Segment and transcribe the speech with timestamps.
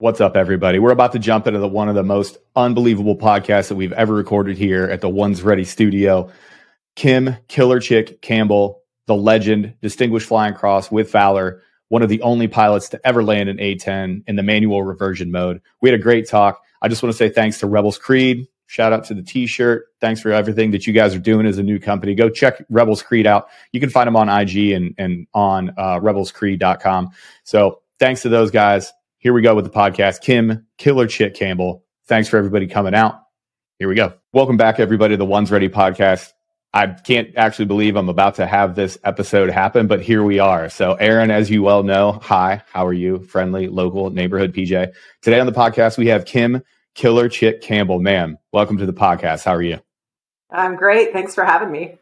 [0.00, 0.78] What's up, everybody?
[0.78, 4.14] We're about to jump into the one of the most unbelievable podcasts that we've ever
[4.14, 6.30] recorded here at the One's Ready studio.
[6.96, 12.48] Kim Killer Chick Campbell, the legend, distinguished flying cross with Valor, one of the only
[12.48, 15.60] pilots to ever land an A10 in the manual reversion mode.
[15.82, 16.62] We had a great talk.
[16.80, 18.48] I just want to say thanks to Rebels Creed.
[18.68, 19.84] Shout out to the t-shirt.
[20.00, 22.14] Thanks for everything that you guys are doing as a new company.
[22.14, 23.48] Go check Rebels Creed out.
[23.72, 27.10] You can find them on IG and, and on uh, rebelscreed.com.
[27.44, 28.94] So thanks to those guys.
[29.20, 30.22] Here we go with the podcast.
[30.22, 31.84] Kim Killer Chick Campbell.
[32.06, 33.20] Thanks for everybody coming out.
[33.78, 34.14] Here we go.
[34.32, 36.32] Welcome back, everybody, to the One's Ready podcast.
[36.72, 40.70] I can't actually believe I'm about to have this episode happen, but here we are.
[40.70, 43.18] So, Aaron, as you well know, hi, how are you?
[43.24, 44.90] Friendly, local, neighborhood PJ.
[45.20, 46.62] Today on the podcast, we have Kim
[46.94, 48.00] Killer Chick Campbell.
[48.00, 49.44] Ma'am, welcome to the podcast.
[49.44, 49.80] How are you?
[50.50, 51.12] I'm great.
[51.12, 51.98] Thanks for having me.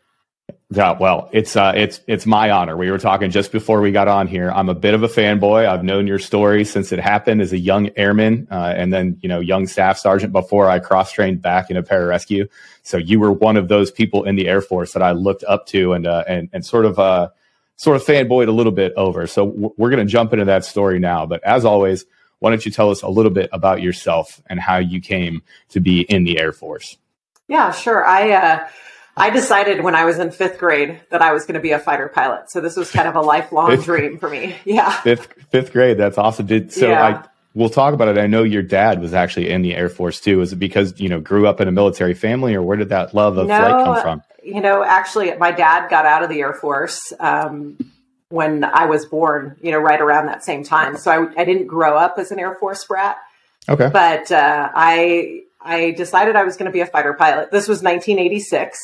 [0.71, 2.77] Yeah, well, it's uh, it's it's my honor.
[2.77, 4.51] We were talking just before we got on here.
[4.51, 5.67] I'm a bit of a fanboy.
[5.67, 9.31] I've known your story since it happened as a young airman, uh, and then you
[9.31, 12.51] know, young staff sergeant before I cross trained back in a pararescue.
[12.83, 15.67] So you were one of those people in the Air Force that I looked up
[15.69, 17.31] to and uh, and and sort of uh,
[17.77, 19.27] sort of fanboyed a little bit over.
[19.27, 21.25] So we're going to jump into that story now.
[21.25, 22.05] But as always,
[22.41, 25.81] why don't you tell us a little bit about yourself and how you came to
[25.81, 26.99] be in the Air Force?
[27.47, 28.05] Yeah, sure.
[28.05, 28.69] I uh,
[29.19, 31.79] I decided when I was in fifth grade that I was going to be a
[31.79, 32.51] fighter pilot.
[32.51, 34.57] So this was kind of a lifelong fifth, dream for me.
[34.65, 34.91] Yeah.
[34.91, 35.99] Fifth fifth grade.
[35.99, 36.47] That's awesome.
[36.47, 37.05] Did so yeah.
[37.05, 38.19] I we'll talk about it.
[38.19, 40.39] I know your dad was actually in the Air Force too.
[40.39, 43.15] Was it because, you know, grew up in a military family or where did that
[43.15, 44.23] love of no, flight come from?
[44.43, 47.79] You know, actually my dad got out of the Air Force um,
[48.29, 50.97] when I was born, you know, right around that same time.
[50.97, 53.17] So I, I didn't grow up as an Air Force brat.
[53.69, 53.91] Okay.
[53.93, 57.51] But uh, I I decided I was going to be a fighter pilot.
[57.51, 58.79] This was 1986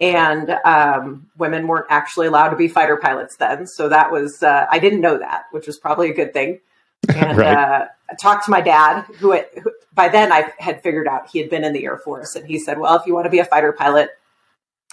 [0.00, 3.66] and um, women weren't actually allowed to be fighter pilots then.
[3.66, 6.60] So that was uh, I didn't know that, which was probably a good thing.
[7.14, 7.54] And right.
[7.54, 11.38] uh, I talked to my dad, who, who, by then I had figured out he
[11.38, 13.40] had been in the Air Force, and he said, "Well, if you want to be
[13.40, 14.08] a fighter pilot."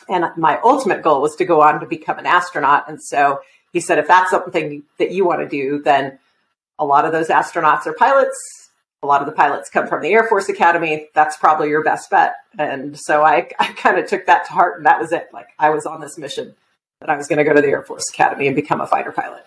[0.09, 2.89] And my ultimate goal was to go on to become an astronaut.
[2.89, 3.39] And so
[3.71, 6.19] he said, if that's something that you want to do, then
[6.79, 8.60] a lot of those astronauts are pilots
[9.03, 11.07] a lot of the pilots come from the Air Force Academy.
[11.13, 12.35] That's probably your best bet.
[12.57, 15.29] And so I, I kind of took that to heart, and that was it.
[15.33, 16.55] Like I was on this mission
[16.99, 19.11] that I was going to go to the Air Force Academy and become a fighter
[19.11, 19.43] pilot.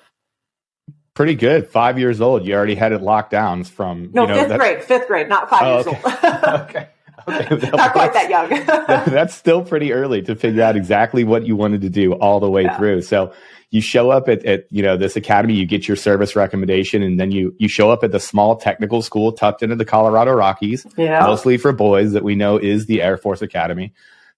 [1.15, 1.69] Pretty good.
[1.69, 2.45] Five years old.
[2.45, 4.83] You already had it locked down from no you know, fifth grade.
[4.83, 6.01] Fifth grade, not five oh, years okay.
[6.05, 6.45] old.
[6.61, 6.89] okay.
[7.29, 7.71] Okay.
[7.71, 8.51] Not quite that young.
[9.15, 12.51] that's still pretty early to figure out exactly what you wanted to do all the
[12.51, 12.77] way yeah.
[12.77, 13.03] through.
[13.03, 13.33] So
[13.71, 17.19] you show up at, at you know this academy you get your service recommendation and
[17.19, 20.87] then you you show up at the small technical school tucked into the colorado rockies
[20.97, 21.21] yeah.
[21.21, 23.93] mostly for boys that we know is the air force academy.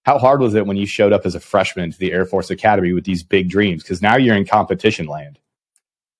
[0.04, 2.50] How hard was it when you showed up as a freshman to the air force
[2.50, 3.82] academy with these big dreams?
[3.82, 5.38] Because now you're in competition land.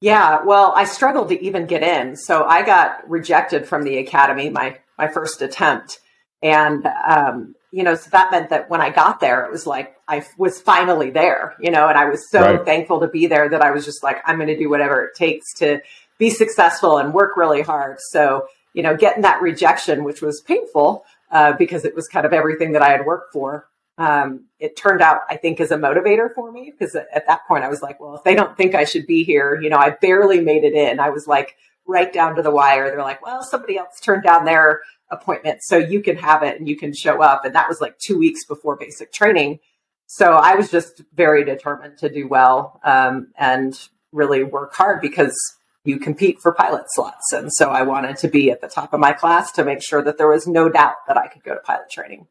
[0.01, 2.17] Yeah well i struggled to even get in.
[2.17, 6.01] So i got rejected from the academy my my first attempt.
[6.43, 9.95] And um, you know, so that meant that when I got there, it was like
[10.09, 12.65] I was finally there, you know, and I was so right.
[12.65, 15.15] thankful to be there that I was just like, I'm going to do whatever it
[15.15, 15.83] takes to
[16.17, 17.99] be successful and work really hard.
[18.01, 22.33] So, you know, getting that rejection, which was painful uh, because it was kind of
[22.33, 23.69] everything that I had worked for.
[23.99, 27.63] Um, it turned out, I think, as a motivator for me because at that point
[27.63, 29.91] I was like, well, if they don't think I should be here, you know, I
[29.91, 30.99] barely made it in.
[30.99, 32.91] I was like right down to the wire.
[32.91, 34.81] They're like, well, somebody else turned down their
[35.11, 37.45] appointment so you can have it and you can show up.
[37.45, 39.61] And that was like two weeks before basic training.
[40.07, 43.79] So I was just very determined to do well um, and
[44.13, 45.37] really work hard because
[45.85, 47.33] you compete for pilot slots.
[47.33, 50.03] And so I wanted to be at the top of my class to make sure
[50.03, 52.27] that there was no doubt that I could go to pilot training.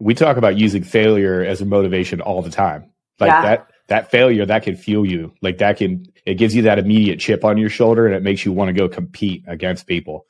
[0.00, 2.92] We talk about using failure as a motivation all the time.
[3.18, 3.42] Like yeah.
[3.42, 5.34] that that failure that can fuel you.
[5.42, 8.44] Like that can it gives you that immediate chip on your shoulder and it makes
[8.44, 10.26] you want to go compete against people.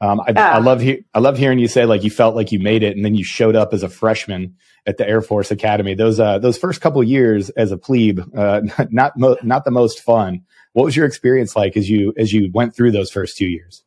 [0.00, 0.32] Um, I.
[0.32, 2.94] I love he- I love hearing you say like you felt like you made it,
[2.96, 4.54] and then you showed up as a freshman
[4.86, 5.94] at the Air Force Academy.
[5.94, 10.00] Those uh, those first couple years as a plebe, uh, not mo- not the most
[10.00, 10.42] fun.
[10.72, 13.82] What was your experience like as you as you went through those first two years?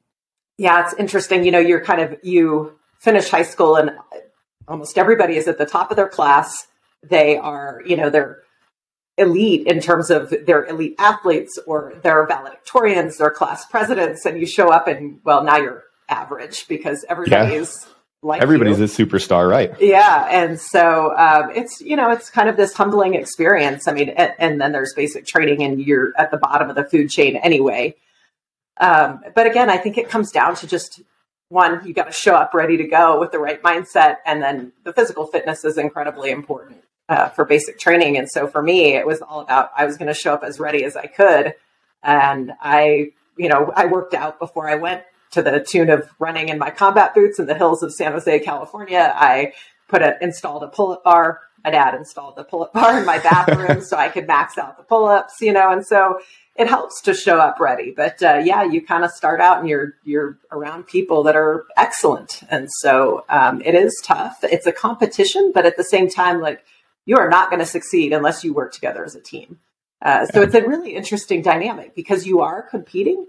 [0.58, 1.46] Yeah, it's interesting.
[1.46, 3.92] You know, you're kind of you finish high school, and
[4.68, 6.68] almost everybody is at the top of their class.
[7.04, 8.41] They are, you know, they're
[9.22, 14.46] elite in terms of they're elite athletes or they're valedictorians, they're class presidents, and you
[14.46, 17.60] show up and well, now you're average because everybody yeah.
[17.62, 17.88] is
[18.24, 18.86] like everybody's you.
[18.86, 19.74] a superstar, right?
[19.80, 23.88] Yeah, and so um, it's you know it's kind of this humbling experience.
[23.88, 26.84] I mean, and, and, then there's basic training, and you're at the bottom of the
[26.84, 27.96] food chain anyway.
[28.80, 31.02] Um, but again, I think it comes down to just
[31.50, 34.72] one: you got to show up ready to go with the right mindset, and then
[34.84, 38.18] the physical fitness is incredibly important uh, for basic training.
[38.18, 40.62] And so for me, it was all about I was going to show up as
[40.62, 41.54] ready as I could,
[42.02, 46.48] and I you know I worked out before I went to the tune of running
[46.50, 49.14] in my combat boots in the hills of San Jose, California.
[49.14, 49.52] I
[49.90, 51.42] put a installed a pull up bar.
[51.66, 54.78] My dad installed the pull up bar in my bathroom so I could max out
[54.78, 56.22] the pull ups, you know, and so
[56.56, 57.94] it helps to show up ready.
[57.96, 61.66] But uh, yeah, you kind of start out and you're you're around people that are
[61.76, 64.38] excellent, and so um, it is tough.
[64.44, 66.64] It's a competition, but at the same time, like
[67.06, 69.60] you are not going to succeed unless you work together as a team.
[70.02, 73.28] Uh, so it's a really interesting dynamic because you are competing,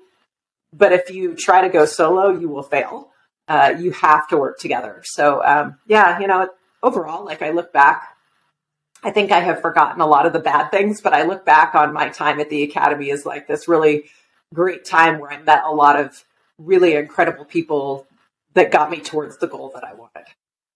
[0.73, 3.11] but if you try to go solo, you will fail.
[3.49, 5.03] Uh, you have to work together.
[5.05, 6.49] So um, yeah, you know,
[6.83, 8.17] overall, like I look back,
[9.03, 11.75] I think I have forgotten a lot of the bad things, but I look back
[11.75, 14.05] on my time at the academy as like this really
[14.55, 16.25] great time where I met a lot of
[16.57, 18.07] really incredible people
[18.55, 20.27] that got me towards the goal that I wanted.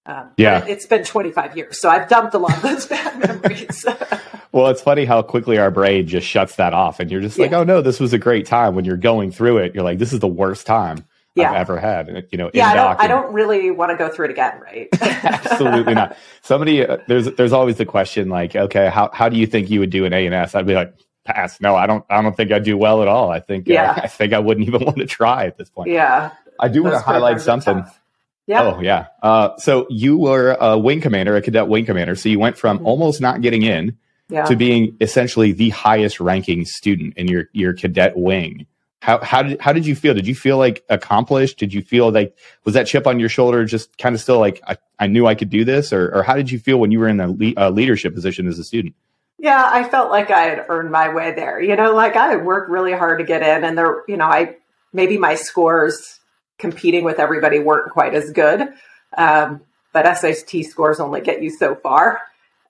[0.09, 3.85] Um, yeah, it's been 25 years, so I've dumped a lot of those bad memories.
[4.53, 7.51] well, it's funny how quickly our brain just shuts that off, and you're just like,
[7.51, 7.59] yeah.
[7.59, 10.13] "Oh no, this was a great time." When you're going through it, you're like, "This
[10.13, 11.05] is the worst time
[11.35, 11.51] yeah.
[11.51, 14.27] I've ever had." You know, yeah, I don't, I don't, really want to go through
[14.27, 14.89] it again, right?
[15.01, 16.17] Absolutely not.
[16.41, 19.81] Somebody, uh, there's there's always the question like, "Okay, how how do you think you
[19.81, 20.95] would do an A and S?" I'd be like,
[21.25, 22.05] "Pass." No, I don't.
[22.09, 23.31] I don't think I'd do well at all.
[23.31, 23.91] I think, uh, yeah.
[23.91, 25.91] Uh, I think I wouldn't even want to try at this point.
[25.91, 26.31] Yeah,
[26.61, 27.83] I do want to highlight something.
[27.83, 28.01] Tough
[28.47, 28.63] yeah.
[28.63, 29.07] Oh, yeah.
[29.23, 32.15] Uh, so you were a wing commander, a cadet wing commander.
[32.15, 32.87] So you went from mm-hmm.
[32.87, 33.99] almost not getting in
[34.29, 34.45] yeah.
[34.45, 38.67] to being essentially the highest ranking student in your, your cadet wing.
[39.03, 40.15] How, how did, how did you feel?
[40.15, 41.59] Did you feel like accomplished?
[41.59, 44.61] Did you feel like, was that chip on your shoulder just kind of still like,
[44.67, 45.93] I, I knew I could do this?
[45.93, 48.49] Or, or how did you feel when you were in the le- uh, leadership position
[48.49, 48.95] as a student?
[49.39, 51.61] Yeah, I felt like I had earned my way there.
[51.61, 54.25] You know, like I had worked really hard to get in and there, you know,
[54.25, 54.57] I,
[54.93, 56.16] maybe my scores
[56.59, 58.69] competing with everybody weren't quite as good.
[59.17, 59.61] Um,
[59.93, 62.21] but SAT scores only get you so far.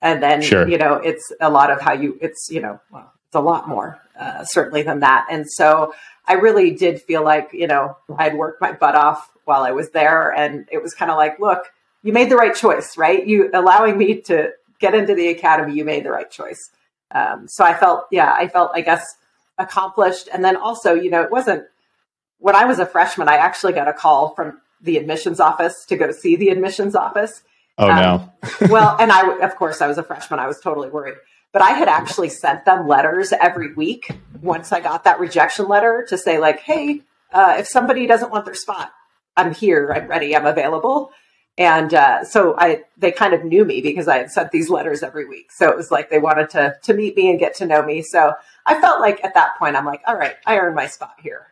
[0.01, 0.67] And then, sure.
[0.67, 3.67] you know, it's a lot of how you, it's, you know, well, it's a lot
[3.67, 5.27] more, uh, certainly than that.
[5.29, 5.93] And so
[6.25, 9.89] I really did feel like, you know, I'd worked my butt off while I was
[9.89, 10.31] there.
[10.31, 11.65] And it was kind of like, look,
[12.03, 13.25] you made the right choice, right?
[13.25, 16.69] You allowing me to get into the academy, you made the right choice.
[17.11, 19.03] Um, so I felt, yeah, I felt, I guess,
[19.57, 20.29] accomplished.
[20.31, 21.65] And then also, you know, it wasn't,
[22.39, 25.95] when I was a freshman, I actually got a call from the admissions office to
[25.95, 27.43] go see the admissions office.
[27.77, 28.33] Oh um, no.
[28.69, 30.39] well, and I, of course, I was a freshman.
[30.39, 31.15] I was totally worried,
[31.51, 34.11] but I had actually sent them letters every week
[34.41, 37.01] once I got that rejection letter to say like, Hey,
[37.31, 38.91] uh, if somebody doesn't want their spot,
[39.35, 39.91] I'm here.
[39.93, 40.35] I'm ready.
[40.35, 41.11] I'm available.
[41.59, 45.01] And uh, so I, they kind of knew me because I had sent these letters
[45.01, 45.51] every week.
[45.51, 48.03] So it was like they wanted to to meet me and get to know me.
[48.03, 48.33] So
[48.65, 51.47] I felt like at that point, I'm like, all right, I earned my spot here.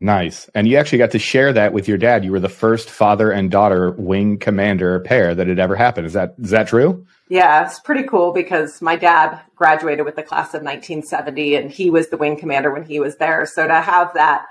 [0.00, 0.50] Nice.
[0.54, 2.24] And you actually got to share that with your dad.
[2.24, 6.06] You were the first father and daughter wing commander pair that had ever happened.
[6.06, 7.06] Is that is that true?
[7.28, 11.90] Yeah, it's pretty cool because my dad graduated with the class of 1970 and he
[11.90, 13.46] was the wing commander when he was there.
[13.46, 14.46] So to have that,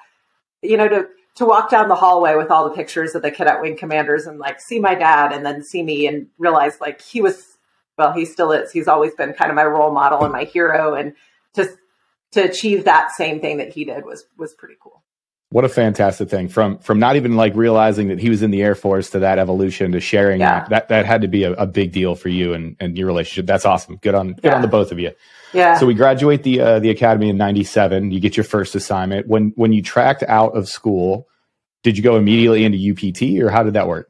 [0.61, 3.61] you know, to to walk down the hallway with all the pictures of the cadet
[3.61, 7.21] wing commanders and like see my dad and then see me and realize like he
[7.21, 7.57] was
[7.97, 8.71] well, he still is.
[8.71, 11.13] He's always been kind of my role model and my hero and
[11.53, 11.69] to
[12.31, 15.03] to achieve that same thing that he did was was pretty cool.
[15.53, 18.63] What a fantastic thing from from not even like realizing that he was in the
[18.63, 20.61] Air Force to that evolution to sharing yeah.
[20.61, 20.69] that.
[20.69, 23.45] that that had to be a, a, big deal for you and, and your relationship.
[23.45, 23.97] That's awesome.
[23.97, 24.55] Good on good yeah.
[24.55, 25.11] on the both of you.
[25.53, 25.77] Yeah.
[25.77, 28.09] So we graduate the uh, the academy in '97.
[28.09, 29.27] You get your first assignment.
[29.27, 31.27] When when you tracked out of school,
[31.83, 34.09] did you go immediately into UPT or how did that work?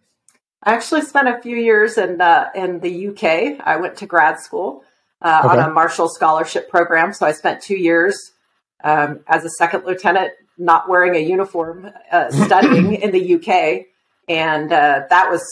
[0.63, 3.59] I actually spent a few years in uh, in the UK.
[3.67, 4.85] I went to grad school
[5.21, 5.59] uh, okay.
[5.59, 7.11] on a Marshall Scholarship program.
[7.11, 8.31] So I spent two years
[8.81, 13.87] um, as a second lieutenant not wearing a uniform, uh, studying in the UK.
[14.27, 15.43] And uh, that was,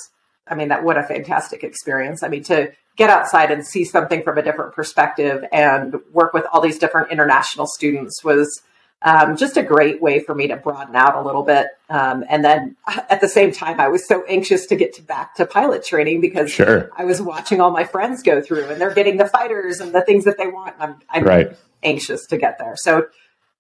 [0.48, 2.24] I mean, that what a fantastic experience.
[2.24, 6.46] I mean, to get outside and see something from a different perspective and work with
[6.52, 8.62] all these different international students was
[9.04, 11.68] um, just a great way for me to broaden out a little bit.
[11.90, 15.36] Um, and then at the same time, I was so anxious to get to back
[15.36, 16.92] to pilot training because sure.
[16.96, 20.02] I was watching all my friends go through and they're getting the fighters and the
[20.02, 20.76] things that they want.
[20.80, 21.58] I'm, I'm right.
[21.82, 22.76] anxious to get there.
[22.76, 23.08] So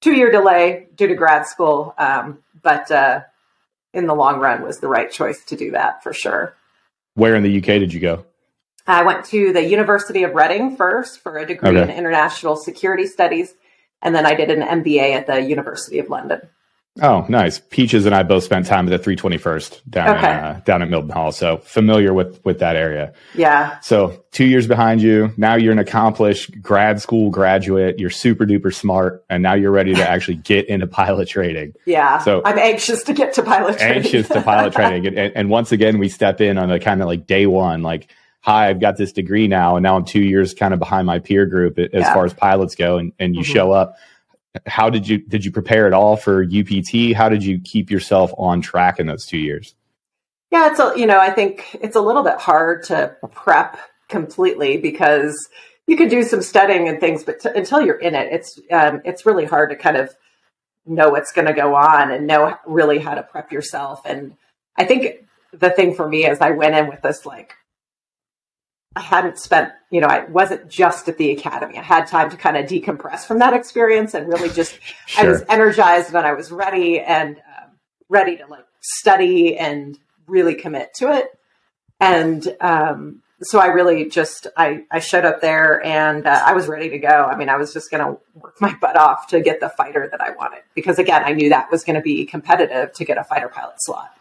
[0.01, 3.22] two year delay due to grad school, um, but uh,
[3.93, 6.55] in the long run was the right choice to do that for sure.
[7.13, 8.25] Where in the UK did you go?
[8.88, 11.81] I went to the University of Reading first for a degree okay.
[11.81, 13.53] in international security studies,
[14.01, 16.41] and then I did an MBA at the University of London.
[17.00, 17.57] Oh, nice.
[17.57, 20.31] Peaches and I both spent time at the 321st down okay.
[20.31, 23.13] in, uh, down at Mildenhall, so familiar with with that area.
[23.33, 23.79] Yeah.
[23.79, 27.98] So two years behind you, now you're an accomplished grad school graduate.
[27.98, 31.75] You're super duper smart, and now you're ready to actually get into pilot training.
[31.86, 32.17] Yeah.
[32.19, 34.03] So I'm anxious to get to pilot training.
[34.03, 37.01] anxious to pilot training, and, and, and once again, we step in on the kind
[37.01, 38.12] of like day one, like.
[38.43, 41.19] Hi, I've got this degree now, and now I'm two years kind of behind my
[41.19, 42.12] peer group as yeah.
[42.12, 43.53] far as pilots go, and, and you mm-hmm.
[43.53, 43.98] show up
[44.65, 47.15] how did you did you prepare at all for UPT?
[47.15, 49.75] How did you keep yourself on track in those two years?
[50.51, 53.79] Yeah, it's a, you know, I think it's a little bit hard to prep
[54.10, 55.48] completely because
[55.88, 59.01] you can do some studying and things, but t- until you're in it, it's um,
[59.05, 60.13] it's really hard to kind of
[60.86, 64.01] know what's going to go on and know really how to prep yourself.
[64.05, 64.36] And
[64.77, 67.53] I think the thing for me is I went in with this like
[68.95, 71.77] I hadn't spent, you know, I wasn't just at the academy.
[71.77, 75.25] I had time to kind of decompress from that experience and really just, sure.
[75.25, 77.71] I was energized and I was ready and um,
[78.10, 81.27] ready to like study and really commit to it.
[82.01, 86.67] And um, so I really just, I, I showed up there and uh, I was
[86.67, 87.07] ready to go.
[87.07, 90.10] I mean, I was just going to work my butt off to get the fighter
[90.12, 93.17] that I wanted because again, I knew that was going to be competitive to get
[93.17, 94.12] a fighter pilot slot.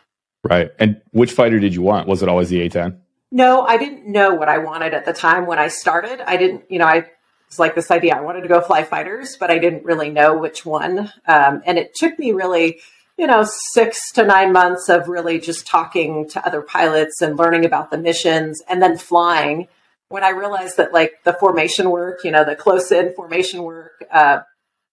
[0.45, 0.71] Right.
[0.79, 2.07] And which fighter did you want?
[2.07, 2.97] Was it always the A10?
[3.33, 6.21] No, I didn't know what I wanted at the time when I started.
[6.21, 7.07] I didn't, you know, I
[7.49, 8.17] was like this idea.
[8.17, 11.13] I wanted to go fly fighters, but I didn't really know which one.
[11.27, 12.81] Um, and it took me really,
[13.17, 17.65] you know, six to nine months of really just talking to other pilots and learning
[17.65, 19.69] about the missions and then flying
[20.11, 24.05] when I realized that like the formation work, you know, the close in formation work,
[24.11, 24.41] uh,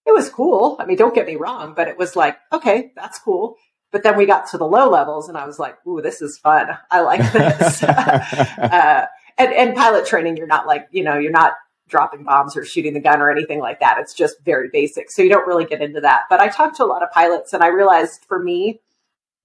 [0.06, 0.77] it was cool.
[0.79, 3.58] I mean, don't get me wrong, but it was like, okay, that's cool.
[3.98, 6.38] But then we got to the low levels, and I was like, "Ooh, this is
[6.38, 6.68] fun.
[6.92, 9.08] I like this." uh,
[9.39, 11.54] and, and pilot training, you're not like you know, you're not
[11.89, 13.98] dropping bombs or shooting the gun or anything like that.
[13.98, 16.25] It's just very basic, so you don't really get into that.
[16.30, 18.82] But I talked to a lot of pilots, and I realized for me,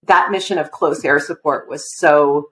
[0.02, 2.50] that mission of close air support was so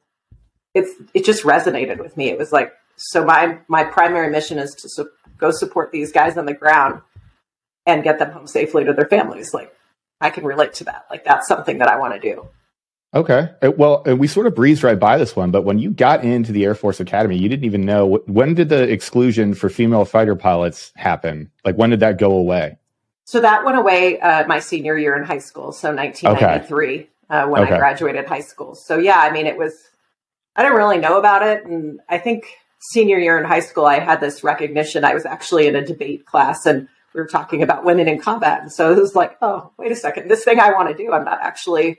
[0.72, 2.30] it's it just resonated with me.
[2.30, 6.38] It was like so my my primary mission is to su- go support these guys
[6.38, 7.02] on the ground
[7.84, 9.52] and get them home safely to their families.
[9.52, 9.74] Like
[10.20, 11.06] I can relate to that.
[11.10, 12.48] Like that's something that I want to do.
[13.12, 13.50] Okay.
[13.60, 16.52] Uh, well, we sort of breezed right by this one, but when you got into
[16.52, 20.36] the Air Force Academy, you didn't even know when did the exclusion for female fighter
[20.36, 21.50] pilots happen?
[21.64, 22.78] Like when did that go away?
[23.24, 27.08] So that went away uh, my senior year in high school, so 1993 okay.
[27.30, 27.74] uh, when okay.
[27.74, 28.74] I graduated high school.
[28.74, 29.88] So yeah, I mean, it was
[30.56, 32.44] I didn't really know about it, and I think
[32.80, 35.04] senior year in high school, I had this recognition.
[35.04, 38.62] I was actually in a debate class, and we were talking about women in combat.
[38.62, 41.12] And so it was like, oh, wait a second, this thing I want to do,
[41.12, 41.98] I'm not actually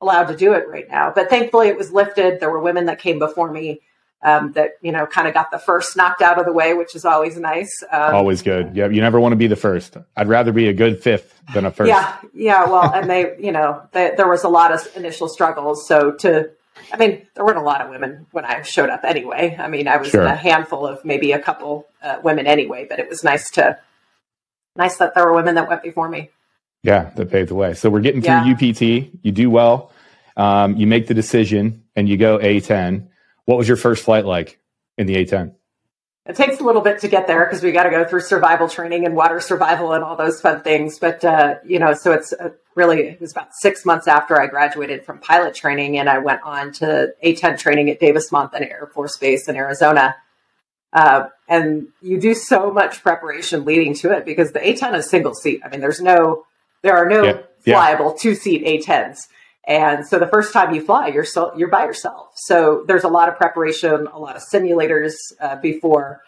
[0.00, 1.12] allowed to do it right now.
[1.14, 2.40] But thankfully, it was lifted.
[2.40, 3.80] There were women that came before me
[4.22, 6.94] um, that you know kind of got the first knocked out of the way, which
[6.94, 7.82] is always nice.
[7.90, 8.74] Um, always good.
[8.74, 9.96] Yeah, you never want to be the first.
[10.16, 11.88] I'd rather be a good fifth than a first.
[11.88, 12.64] Yeah, yeah.
[12.64, 15.86] Well, and they, you know, they, there was a lot of initial struggles.
[15.86, 16.50] So to,
[16.92, 19.56] I mean, there weren't a lot of women when I showed up anyway.
[19.58, 20.22] I mean, I was sure.
[20.22, 23.78] in a handful of maybe a couple uh, women anyway, but it was nice to
[24.76, 26.30] nice that there were women that went before me.
[26.82, 27.74] Yeah, that paved the way.
[27.74, 28.52] So we're getting through yeah.
[28.52, 28.80] UPT.
[29.22, 29.90] You do well.
[30.36, 33.08] Um, you make the decision and you go A10.
[33.44, 34.60] What was your first flight like
[34.96, 35.54] in the A10?
[36.26, 38.68] It takes a little bit to get there because we got to go through survival
[38.68, 40.98] training and water survival and all those fun things.
[40.98, 44.48] But, uh, you know, so it's uh, really, it was about six months after I
[44.48, 48.90] graduated from pilot training and I went on to A10 training at Davis Monthan Air
[48.92, 50.16] Force Base in Arizona.
[50.92, 55.34] Uh, and you do so much preparation leading to it because the A10 is single
[55.34, 55.60] seat.
[55.64, 56.44] I mean, there's no,
[56.82, 58.22] there are no yeah, flyable yeah.
[58.22, 59.18] two seat A10s.
[59.66, 62.30] And so the first time you fly, you're so, you're by yourself.
[62.36, 66.22] So there's a lot of preparation, a lot of simulators uh, before.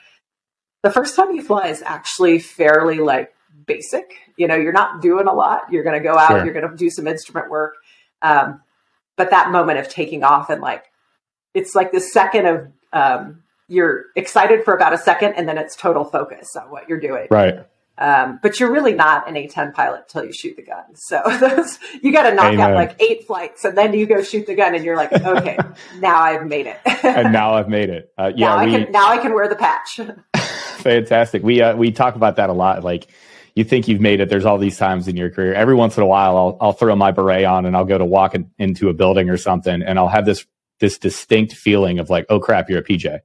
[0.82, 3.32] The first time you fly is actually fairly like
[3.66, 4.12] basic.
[4.36, 5.72] You know, you're not doing a lot.
[5.72, 6.44] You're going to go out, sure.
[6.44, 7.74] you're going to do some instrument work.
[8.22, 8.60] Um,
[9.16, 10.84] but that moment of taking off and like,
[11.54, 15.76] it's like the second of um, you're excited for about a second and then it's
[15.76, 17.28] total focus on what you're doing.
[17.30, 17.64] Right.
[17.98, 20.84] Um, but you're really not an A10 pilot till you shoot the gun.
[20.94, 22.60] So those, you got to knock Amen.
[22.60, 25.58] out like eight flights and then you go shoot the gun and you're like, okay,
[25.98, 26.78] now I've made it.
[27.04, 28.12] and now I've made it.
[28.16, 30.00] Uh, yeah, now, we, I can, now I can wear the patch.
[30.76, 31.42] fantastic.
[31.42, 32.84] We, uh, we talk about that a lot.
[32.84, 33.08] Like
[33.56, 34.28] you think you've made it.
[34.28, 35.52] There's all these times in your career.
[35.52, 38.04] Every once in a while, I'll, I'll throw my beret on and I'll go to
[38.04, 40.46] walk in, into a building or something and I'll have this,
[40.78, 43.18] this distinct feeling of like, oh crap, you're a PJ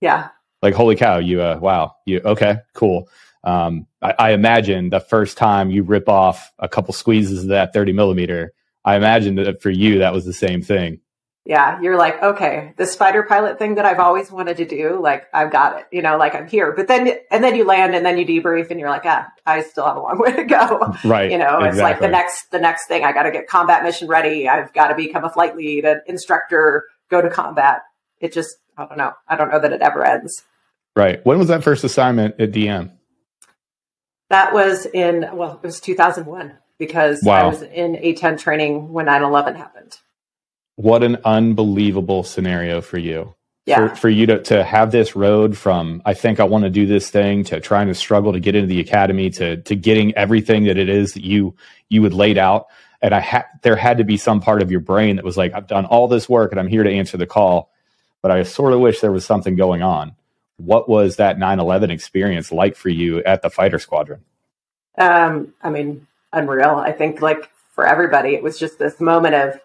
[0.00, 0.28] yeah.
[0.62, 3.08] Like, holy cow, you, uh, wow, you, okay, cool.
[3.44, 7.72] Um, I, I imagine the first time you rip off a couple squeezes of that
[7.72, 8.52] 30 millimeter,
[8.84, 11.00] I imagine that for you, that was the same thing.
[11.46, 15.26] Yeah, you're like, okay, this fighter pilot thing that I've always wanted to do, like
[15.32, 16.72] I've got it, you know, like I'm here.
[16.72, 19.62] But then, and then you land, and then you debrief, and you're like, ah, I
[19.62, 20.94] still have a long way to go.
[21.02, 21.30] Right.
[21.30, 21.68] You know, exactly.
[21.68, 23.04] it's like the next, the next thing.
[23.04, 24.48] I got to get combat mission ready.
[24.48, 27.80] I've got to become a flight lead, an instructor, go to combat.
[28.20, 29.12] It just I don't know.
[29.28, 30.42] I don't know that it ever ends.
[30.96, 31.24] Right.
[31.24, 32.92] When was that first assignment at DM?
[34.30, 37.34] That was in, well, it was 2001 because wow.
[37.34, 39.98] I was in A10 training when 9 11 happened.
[40.76, 43.34] What an unbelievable scenario for you.
[43.66, 43.88] yeah.
[43.88, 46.86] for, for you to, to have this road from I think I want to do
[46.86, 50.64] this thing to trying to struggle to get into the academy to to getting everything
[50.64, 51.54] that it is that you
[51.88, 52.66] you had laid out.
[53.02, 55.52] And I had there had to be some part of your brain that was like,
[55.54, 57.70] I've done all this work and I'm here to answer the call.
[58.22, 60.14] But I sort of wish there was something going on.
[60.58, 64.24] What was that 9-11 experience like for you at the fighter squadron?
[64.98, 66.76] Um, I mean, unreal.
[66.76, 69.60] I think like for everybody, it was just this moment of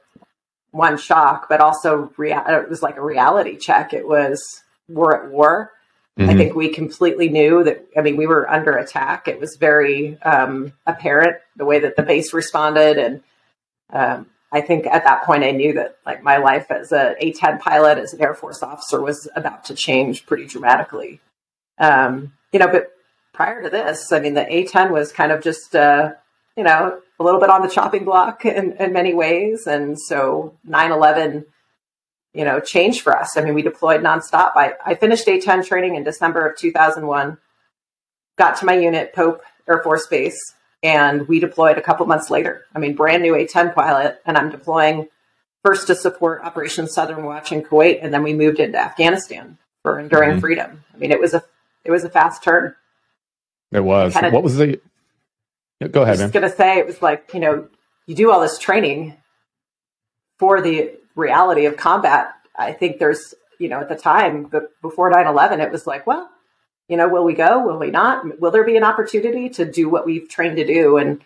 [0.72, 3.94] one shock, but also rea- it was like a reality check.
[3.94, 5.72] It was we're at war.
[6.18, 6.30] Mm-hmm.
[6.30, 7.86] I think we completely knew that.
[7.98, 9.28] I mean, we were under attack.
[9.28, 13.24] It was very um, apparent the way that the base responded, and
[13.92, 17.60] um, I think at that point I knew that like my life as a A-10
[17.60, 21.20] pilot, as an Air Force officer, was about to change pretty dramatically.
[21.78, 22.94] Um, you know, but
[23.34, 26.14] prior to this, I mean, the A-10 was kind of just uh,
[26.56, 29.68] you know a little bit on the chopping block in, in many ways.
[29.68, 31.46] And so 9 11,
[32.34, 33.36] you know, changed for us.
[33.36, 34.52] I mean, we deployed nonstop.
[34.56, 37.38] I, I finished A10 training in December of 2001,
[38.38, 40.55] got to my unit, Pope Air Force Base,
[40.86, 42.64] and we deployed a couple months later.
[42.76, 45.08] I mean, brand new A10 pilot, and I'm deploying
[45.64, 50.00] first to support Operation Southern Watch in Kuwait, and then we moved into Afghanistan for
[50.00, 50.40] Enduring mm-hmm.
[50.42, 50.84] Freedom.
[50.94, 51.44] I mean, it was a
[51.84, 52.76] it was a fast turn.
[53.72, 54.14] It was.
[54.14, 54.80] Kinda, what was the
[55.92, 56.20] go ahead.
[56.20, 57.68] I was going to say it was like you know
[58.06, 59.18] you do all this training
[60.38, 62.32] for the reality of combat.
[62.56, 64.52] I think there's you know at the time
[64.84, 66.30] before 9-11 it was like well
[66.88, 69.90] you know will we go will we not will there be an opportunity to do
[69.90, 71.22] what we've trained to do and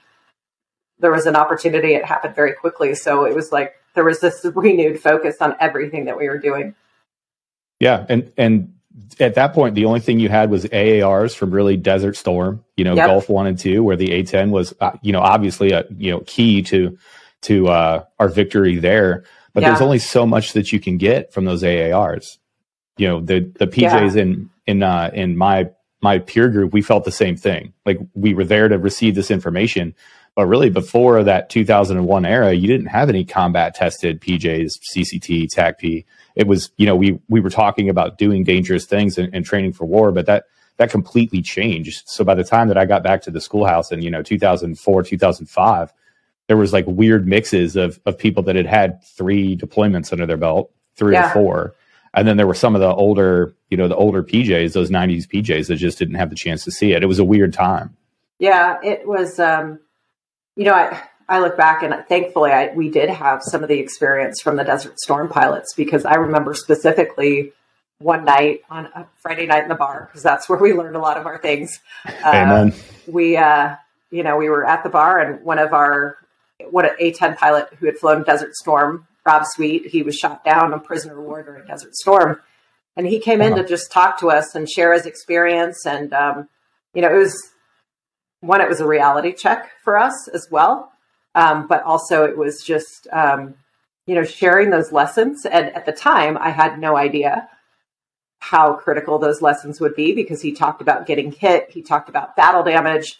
[0.99, 4.45] there was an opportunity it happened very quickly so it was like there was this
[4.55, 6.75] renewed focus on everything that we were doing
[7.79, 8.73] yeah and and
[9.19, 12.83] at that point, the only thing you had was AARs from really Desert Storm, you
[12.83, 13.07] know, yep.
[13.07, 16.21] Gulf One and Two, where the A10 was, uh, you know, obviously a you know
[16.25, 16.97] key to
[17.43, 19.23] to uh, our victory there.
[19.53, 19.69] But yeah.
[19.69, 22.37] there's only so much that you can get from those AARs.
[22.99, 24.21] You know, the the PJs yeah.
[24.21, 25.69] in in uh, in my
[26.01, 27.73] my peer group, we felt the same thing.
[27.85, 29.95] Like we were there to receive this information,
[30.35, 36.05] but really before that 2001 era, you didn't have any combat tested PJs, CCT, TACP
[36.39, 39.73] it was you know we we were talking about doing dangerous things and, and, training
[39.73, 40.45] for war but that
[40.77, 44.01] that completely changed so by the time that i got back to the schoolhouse in
[44.01, 45.93] you know 2004 2005
[46.47, 50.37] there was like weird mixes of of people that had had three deployments under their
[50.37, 51.29] belt three yeah.
[51.29, 51.75] or four
[52.13, 55.27] and then there were some of the older you know the older pjs those 90s
[55.27, 57.95] pjs that just didn't have the chance to see it it was a weird time
[58.39, 59.79] yeah it was um
[60.55, 63.77] you know i I look back and thankfully I, we did have some of the
[63.79, 67.53] experience from the Desert Storm pilots because I remember specifically
[67.99, 70.99] one night on a Friday night in the bar because that's where we learned a
[70.99, 71.79] lot of our things.
[72.25, 72.71] Amen.
[72.71, 73.75] Uh, we, uh,
[74.09, 76.17] you know, we were at the bar and one of our
[76.71, 80.73] what an A10 pilot who had flown Desert Storm, Rob Sweet, he was shot down
[80.73, 82.41] on prisoner of war during Desert Storm,
[82.95, 83.51] and he came uh-huh.
[83.51, 85.85] in to just talk to us and share his experience.
[85.85, 86.49] And um,
[86.93, 87.51] you know, it was
[88.41, 90.91] one, it was a reality check for us as well
[91.35, 93.55] um, but also it was just, um,
[94.05, 95.45] you know, sharing those lessons.
[95.45, 97.47] And at the time, I had no idea
[98.39, 102.35] how critical those lessons would be because he talked about getting hit, he talked about
[102.35, 103.19] battle damage,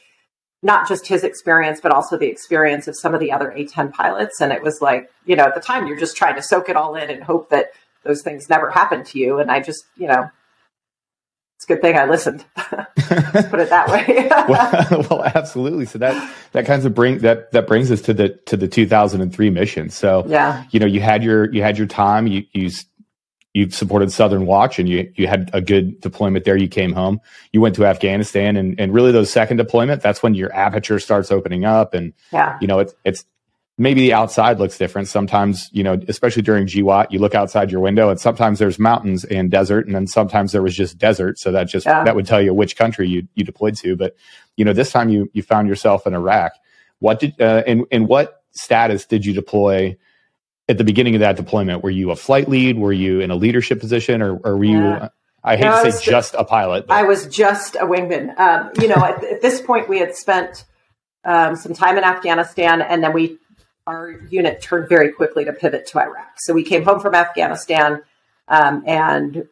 [0.61, 4.41] not just his experience, but also the experience of some of the other A10 pilots.
[4.41, 6.75] And it was like, you know, at the time, you're just trying to soak it
[6.75, 7.71] all in and hope that
[8.03, 9.39] those things never happen to you.
[9.39, 10.29] And I just, you know,
[11.59, 12.45] it's a good thing I listened.
[13.11, 14.29] Let's put it that way.
[14.47, 15.85] well, well, absolutely.
[15.85, 19.49] So that that kinds of bring that that brings us to the to the 2003
[19.49, 19.89] mission.
[19.89, 22.27] So yeah, you know, you had your you had your time.
[22.27, 22.69] You you
[23.53, 26.55] you supported Southern Watch, and you you had a good deployment there.
[26.57, 27.19] You came home.
[27.51, 30.01] You went to Afghanistan, and and really those second deployment.
[30.01, 33.25] That's when your aperture starts opening up, and yeah, you know, it's it's
[33.79, 35.07] maybe the outside looks different.
[35.07, 39.23] Sometimes, you know, especially during GWOT, you look outside your window and sometimes there's mountains
[39.23, 39.85] and desert.
[39.87, 41.39] And then sometimes there was just desert.
[41.39, 42.03] So that just, yeah.
[42.03, 43.95] that would tell you which country you, you deployed to.
[43.95, 44.17] But,
[44.57, 46.51] you know, this time you, you found yourself in Iraq.
[46.99, 49.97] What did, uh, in, in what status did you deploy
[50.69, 51.83] at the beginning of that deployment?
[51.83, 52.77] Were you a flight lead?
[52.77, 55.03] Were you in a leadership position or, or were yeah.
[55.03, 55.09] you,
[55.43, 56.87] I hate no, to say just a pilot.
[56.87, 56.93] But.
[56.93, 58.37] I was just a wingman.
[58.39, 60.65] Um, you know, at, at, this point we had spent
[61.25, 63.39] um, some time in Afghanistan and then we
[63.87, 66.33] our unit turned very quickly to pivot to Iraq.
[66.37, 68.03] So we came home from Afghanistan,
[68.47, 69.47] um, and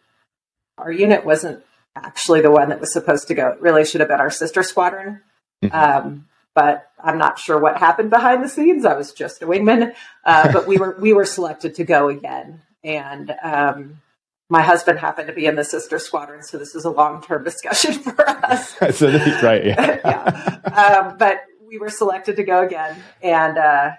[0.77, 1.63] our unit wasn't
[1.95, 3.49] actually the one that was supposed to go.
[3.49, 5.21] It really should have been our sister squadron.
[5.63, 5.75] Mm-hmm.
[5.75, 6.27] Um,
[6.57, 8.83] but I'm not sure what happened behind the scenes.
[8.83, 9.93] I was just a wingman,
[10.25, 14.01] uh, but we were we were selected to go again, and um,
[14.49, 17.43] my husband happened to be in the sister squadron, so this is a long term
[17.51, 18.75] discussion for us.
[18.97, 19.07] so,
[19.43, 19.99] right, yeah.
[20.03, 21.05] yeah.
[21.05, 23.91] Um, but we were selected to go again, and uh,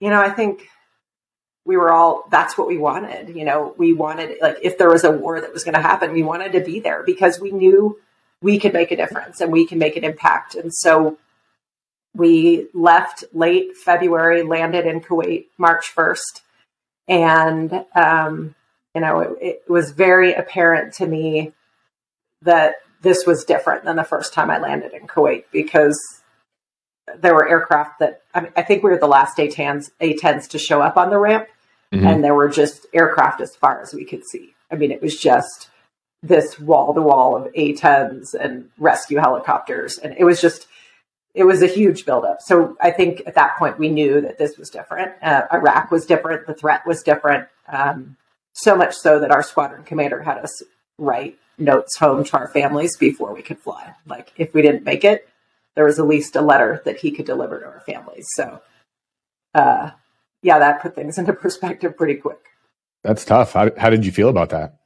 [0.00, 0.66] you know, I think
[1.64, 3.36] we were all that's what we wanted.
[3.36, 6.10] You know, we wanted like if there was a war that was going to happen,
[6.10, 8.00] we wanted to be there because we knew
[8.42, 10.56] we could make a difference and we can make an impact.
[10.56, 11.16] And so
[12.14, 16.40] we left late February, landed in Kuwait March 1st.
[17.08, 18.54] And, um,
[18.94, 21.52] you know, it, it, was very apparent to me
[22.42, 25.98] that this was different than the first time I landed in Kuwait because
[27.18, 30.58] there were aircraft that I, mean, I think we were the last A-10s, A-10s to
[30.58, 31.48] show up on the ramp.
[31.92, 32.06] Mm-hmm.
[32.06, 34.54] And there were just aircraft as far as we could see.
[34.70, 35.70] I mean, it was just
[36.22, 39.98] this wall to wall of A-10s and rescue helicopters.
[39.98, 40.68] And it was just,
[41.34, 42.40] it was a huge buildup.
[42.40, 45.12] So I think at that point we knew that this was different.
[45.22, 46.46] Uh, Iraq was different.
[46.46, 47.48] The threat was different.
[47.68, 48.16] Um,
[48.52, 50.62] so much so that our squadron commander had us
[50.98, 53.94] write notes home to our families before we could fly.
[54.06, 55.28] Like if we didn't make it,
[55.76, 58.26] there was at least a letter that he could deliver to our families.
[58.34, 58.60] So,
[59.54, 59.90] uh,
[60.42, 62.38] yeah, that put things into perspective pretty quick.
[63.04, 63.52] That's tough.
[63.52, 64.79] How, how did you feel about that?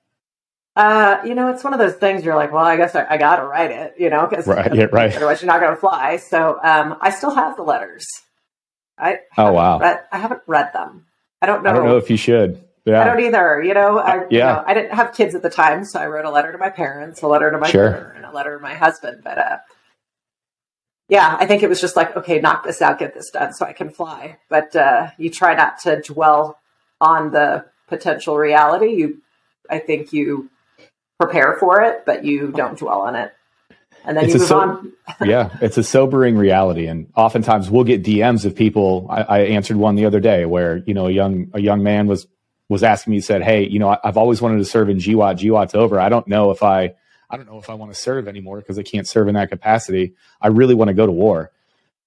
[0.76, 3.16] Uh, you know, it's one of those things you're like, well, I guess I, I
[3.16, 5.14] got to write it, you know, because right, yeah, right.
[5.16, 6.16] otherwise you're not going to fly.
[6.16, 8.06] So um, I still have the letters.
[8.98, 11.06] I oh wow, read, I haven't read them.
[11.42, 11.70] I don't know.
[11.70, 12.64] I don't know if you should.
[12.84, 13.00] Yeah.
[13.00, 13.62] I don't either.
[13.62, 14.22] You know, I, yeah.
[14.30, 16.58] You know, I didn't have kids at the time, so I wrote a letter to
[16.58, 17.90] my parents, a letter to my sure.
[17.90, 19.22] brother, and a letter to my husband.
[19.24, 19.58] But uh,
[21.08, 23.66] yeah, I think it was just like, okay, knock this out, get this done, so
[23.66, 24.38] I can fly.
[24.48, 26.58] But uh, you try not to dwell
[27.00, 28.94] on the potential reality.
[28.94, 29.22] You,
[29.68, 30.50] I think you
[31.24, 33.32] prepare for it, but you don't dwell on it.
[34.04, 34.92] And then it's you move so- on.
[35.24, 39.06] yeah, it's a sobering reality, and oftentimes we'll get DMs of people.
[39.08, 42.06] I, I, answered one the other day where you know a young a young man
[42.06, 42.26] was
[42.68, 45.38] was asking me, said, "Hey, you know, I, have always wanted to serve in GWOT.
[45.38, 46.00] GWOT's over.
[46.00, 46.94] I don't know if I
[47.30, 49.50] I don't know if I want to serve anymore because I can't serve in that
[49.50, 50.14] capacity.
[50.40, 51.50] I really want to go to war."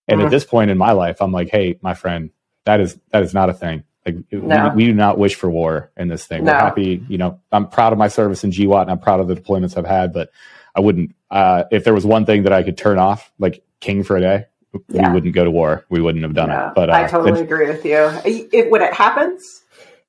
[0.08, 0.28] And mm-hmm.
[0.28, 2.32] at this point in my life, I'm like, "Hey, my friend,
[2.66, 3.84] that is that is not a thing.
[4.08, 4.70] Like no.
[4.70, 6.46] we, we, do not wish for war in this thing.
[6.46, 6.54] No.
[6.54, 9.28] We're happy, you know, I'm proud of my service in GWOT and I'm proud of
[9.28, 10.32] the deployments I've had, but
[10.74, 14.04] I wouldn't, uh, if there was one thing that I could turn off, like king
[14.04, 14.46] for a day,
[14.88, 15.10] yeah.
[15.10, 15.86] we wouldn't go to war.
[15.90, 16.74] We wouldn't have done it.
[16.74, 18.10] But uh, I totally agree with you.
[18.24, 19.44] It, when it happens,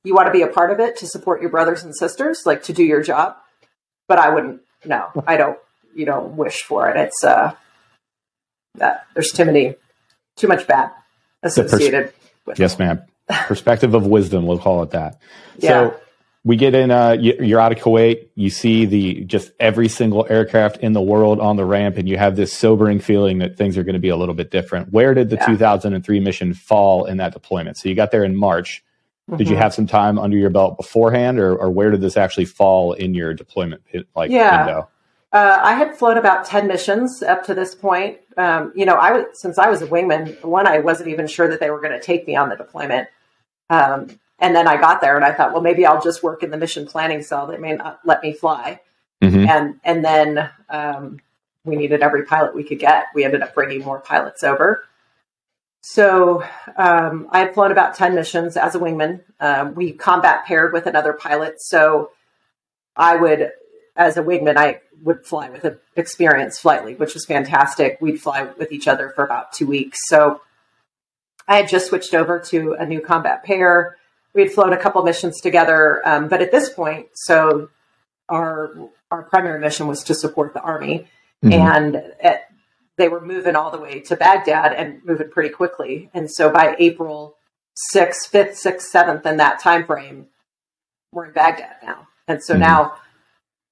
[0.04, 2.62] you want to be a part of it to support your brothers and sisters, like
[2.64, 3.36] to do your job.
[4.06, 4.62] But I wouldn't.
[4.84, 5.58] No, I don't.
[5.94, 6.96] You don't wish for it.
[6.96, 7.54] It's uh,
[8.76, 9.74] that there's too many,
[10.36, 10.92] too much bad
[11.42, 12.14] associated pers-
[12.46, 12.58] with.
[12.60, 12.78] Yes, it.
[12.78, 15.20] ma'am perspective of wisdom, we'll call it that.
[15.58, 15.68] Yeah.
[15.68, 16.00] So
[16.44, 20.78] we get in, uh, you're out of Kuwait, you see the just every single aircraft
[20.78, 23.82] in the world on the ramp, and you have this sobering feeling that things are
[23.82, 24.92] going to be a little bit different.
[24.92, 25.46] Where did the yeah.
[25.46, 27.76] 2003 mission fall in that deployment?
[27.76, 28.84] So you got there in March.
[29.28, 29.36] Mm-hmm.
[29.36, 29.62] Did you mm-hmm.
[29.62, 33.14] have some time under your belt beforehand, or, or where did this actually fall in
[33.14, 33.82] your deployment
[34.14, 34.64] like yeah.
[34.64, 34.88] window?
[35.30, 38.18] Uh, I had flown about 10 missions up to this point.
[38.38, 41.48] Um, you know, I was, since I was a wingman, one, I wasn't even sure
[41.48, 43.08] that they were going to take me on the deployment.
[43.70, 46.50] Um, and then I got there and I thought, well, maybe I'll just work in
[46.50, 47.46] the mission planning cell.
[47.46, 48.80] They may not let me fly.
[49.22, 49.48] Mm-hmm.
[49.48, 51.20] And and then um,
[51.64, 53.06] we needed every pilot we could get.
[53.14, 54.84] We ended up bringing more pilots over.
[55.80, 56.42] So
[56.76, 59.22] um, I had flown about ten missions as a wingman.
[59.40, 61.60] Um, we combat paired with another pilot.
[61.60, 62.10] So
[62.96, 63.50] I would,
[63.96, 67.98] as a wingman, I would fly with an experienced flight lead, which was fantastic.
[68.00, 69.98] We'd fly with each other for about two weeks.
[70.06, 70.40] So
[71.48, 73.96] I had just switched over to a new combat pair.
[74.34, 77.70] We had flown a couple missions together, um, but at this point, so
[78.28, 78.74] our
[79.10, 81.08] our primary mission was to support the army,
[81.42, 81.52] mm-hmm.
[81.52, 82.42] and at,
[82.98, 86.10] they were moving all the way to Baghdad and moving pretty quickly.
[86.12, 87.36] And so by April
[87.74, 90.26] sixth, fifth, sixth, seventh, in that time frame,
[91.12, 92.08] we're in Baghdad now.
[92.26, 92.62] And so mm-hmm.
[92.62, 92.94] now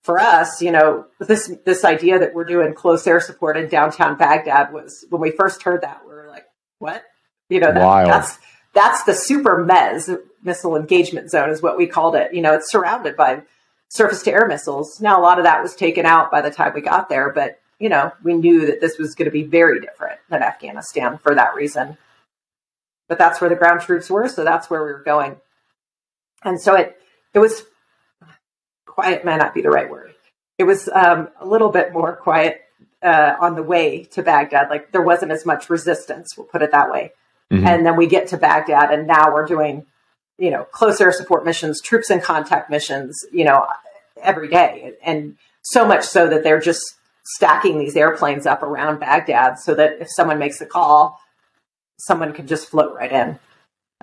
[0.04, 4.16] for us, you know, this this idea that we're doing close air support in downtown
[4.16, 6.46] Baghdad was when we first heard that, we were like,
[6.78, 7.02] what?
[7.48, 8.38] You know, that, that's
[8.74, 12.34] that's the super MEZ missile engagement zone is what we called it.
[12.34, 13.42] You know, it's surrounded by
[13.88, 15.00] surface to air missiles.
[15.00, 17.60] Now a lot of that was taken out by the time we got there, but
[17.78, 21.34] you know, we knew that this was going to be very different than Afghanistan for
[21.34, 21.98] that reason.
[23.08, 25.36] But that's where the ground troops were, so that's where we were going.
[26.42, 27.00] And so it
[27.34, 27.62] it was
[28.84, 30.14] quiet may not be the right word.
[30.58, 32.62] It was um, a little bit more quiet
[33.02, 34.70] uh, on the way to Baghdad.
[34.70, 36.36] Like there wasn't as much resistance.
[36.36, 37.12] We'll put it that way.
[37.52, 37.66] Mm-hmm.
[37.66, 39.86] And then we get to Baghdad, and now we're doing,
[40.38, 43.66] you know, close air support missions, troops in contact missions, you know,
[44.22, 44.94] every day.
[45.02, 46.82] And so much so that they're just
[47.24, 51.20] stacking these airplanes up around Baghdad so that if someone makes a call,
[51.98, 53.38] someone can just float right in.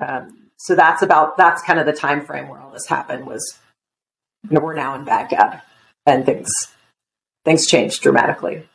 [0.02, 3.60] Um, so that's about that's kind of the time frame where all this happened was
[4.44, 5.62] you know, we're now in Baghdad
[6.06, 6.52] and things
[7.46, 8.68] things changed dramatically.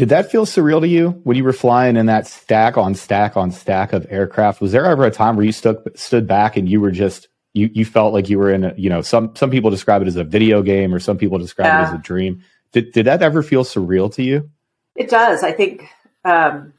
[0.00, 3.36] Did that feel surreal to you when you were flying in that stack on stack
[3.36, 4.62] on stack of aircraft?
[4.62, 7.68] Was there ever a time where you stood stood back and you were just you
[7.74, 10.16] you felt like you were in a you know some some people describe it as
[10.16, 11.82] a video game or some people describe yeah.
[11.82, 12.42] it as a dream.
[12.72, 14.48] Did did that ever feel surreal to you?
[14.96, 15.42] It does.
[15.42, 15.86] I think
[16.24, 16.72] um,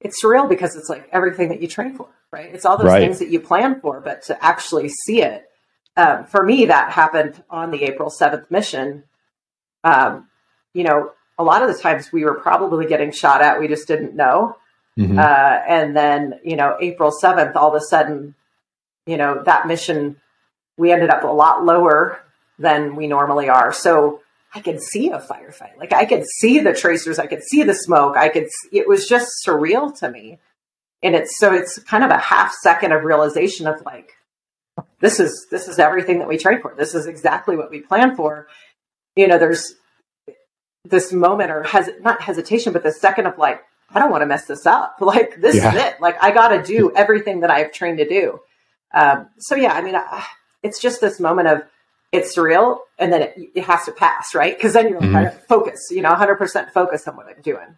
[0.00, 2.52] it's surreal because it's like everything that you train for, right?
[2.52, 2.98] It's all those right.
[2.98, 5.44] things that you plan for, but to actually see it.
[5.96, 9.04] Um, for me, that happened on the April 7th mission.
[9.84, 10.28] Um,
[10.72, 13.88] you know, a lot of the times we were probably getting shot at, we just
[13.88, 14.56] didn't know.
[14.98, 15.18] Mm-hmm.
[15.18, 18.34] Uh, and then, you know, April 7th, all of a sudden,
[19.06, 20.16] you know, that mission,
[20.76, 22.20] we ended up a lot lower
[22.58, 23.72] than we normally are.
[23.72, 24.20] So
[24.54, 25.76] I could see a firefight.
[25.78, 28.16] Like I could see the tracers, I could see the smoke.
[28.16, 30.38] I could, see, it was just surreal to me.
[31.02, 34.12] And it's so it's kind of a half second of realization of like,
[35.00, 36.74] this is, this is everything that we train for.
[36.76, 38.46] This is exactly what we plan for.
[39.16, 39.74] You know, there's
[40.84, 44.26] this moment or has not hesitation, but the second of like, I don't want to
[44.26, 44.96] mess this up.
[45.00, 45.74] Like this yeah.
[45.74, 46.00] is it.
[46.00, 48.40] Like I got to do everything that I've trained to do.
[48.92, 50.24] Um, so yeah, I mean, I,
[50.62, 51.62] it's just this moment of
[52.12, 54.56] it's surreal, and then it, it has to pass, right?
[54.56, 55.14] Because then you're mm-hmm.
[55.14, 57.76] like, focus, you know, 100 percent focus on what I'm doing.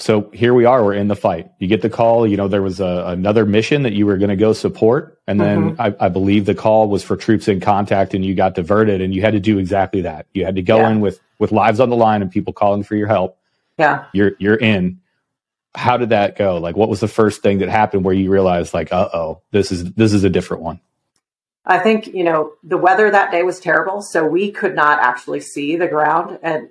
[0.00, 0.84] So here we are.
[0.84, 1.50] We're in the fight.
[1.60, 2.26] You get the call.
[2.26, 5.40] You know, there was a, another mission that you were going to go support, and
[5.40, 5.80] then mm-hmm.
[5.80, 9.14] I, I, believe the call was for troops in contact, and you got diverted, and
[9.14, 10.26] you had to do exactly that.
[10.34, 10.90] You had to go yeah.
[10.90, 13.38] in with with lives on the line and people calling for your help.
[13.78, 15.00] Yeah, you're you're in
[15.74, 16.58] how did that go?
[16.58, 19.72] Like, what was the first thing that happened where you realized, like, uh oh, this
[19.72, 20.80] is this is a different one?
[21.66, 25.40] I think you know the weather that day was terrible, so we could not actually
[25.40, 26.38] see the ground.
[26.42, 26.68] And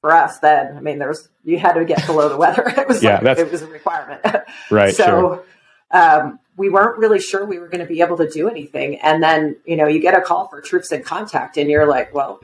[0.00, 2.64] for us, then I mean, there was you had to get below the weather.
[2.76, 4.22] It was yeah, like, it was a requirement,
[4.70, 4.94] right?
[4.94, 5.44] so sure.
[5.90, 8.96] um, we weren't really sure we were going to be able to do anything.
[9.00, 12.14] And then you know you get a call for troops in contact, and you're like,
[12.14, 12.40] well,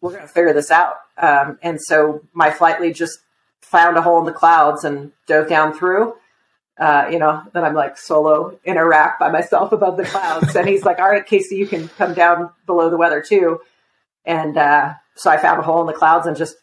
[0.00, 0.96] we're going to figure this out.
[1.18, 3.18] Um, and so my flight lead just
[3.60, 6.14] found a hole in the clouds and dove down through.
[6.78, 10.54] Uh, you know, then I'm like solo in Iraq by myself above the clouds.
[10.54, 13.60] and he's like, all right, Casey, you can come down below the weather too.
[14.26, 16.56] And uh, so I found a hole in the clouds and just,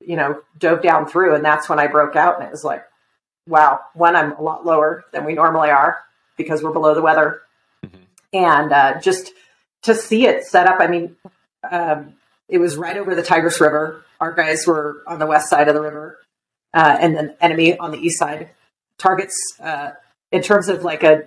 [0.00, 1.34] you know, dove down through.
[1.34, 2.36] And that's when I broke out.
[2.38, 2.84] And it was like,
[3.46, 5.98] wow, one, I'm a lot lower than we normally are
[6.36, 7.42] because we're below the weather.
[7.84, 7.96] Mm-hmm.
[8.32, 9.32] And uh, just
[9.82, 11.16] to see it set up, I mean,
[11.68, 12.14] um,
[12.48, 14.04] it was right over the Tigris River.
[14.20, 16.18] Our guys were on the west side of the river
[16.74, 18.50] uh, and then enemy on the east side.
[18.98, 19.92] Targets uh,
[20.32, 21.24] in terms of like a,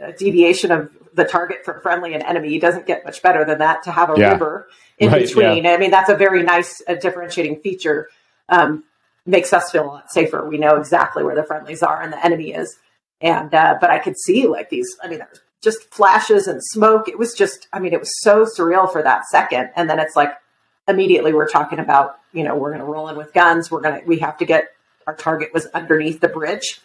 [0.00, 3.82] a, deviation of the target for friendly and enemy doesn't get much better than that
[3.84, 4.32] to have a yeah.
[4.32, 4.68] river
[4.98, 5.64] in right, between.
[5.64, 5.72] Yeah.
[5.72, 8.08] I mean, that's a very nice uh, differentiating feature.
[8.48, 8.84] Um,
[9.26, 10.48] makes us feel a lot safer.
[10.48, 12.76] We know exactly where the friendlies are and the enemy is.
[13.20, 14.88] And uh, but I could see like these.
[15.02, 17.08] I mean, there's just flashes and smoke.
[17.08, 17.68] It was just.
[17.72, 19.70] I mean, it was so surreal for that second.
[19.76, 20.32] And then it's like
[20.88, 23.70] immediately we're talking about, you know, we're going to roll in with guns.
[23.70, 24.70] We're going to, we have to get
[25.06, 26.80] our target was underneath the bridge.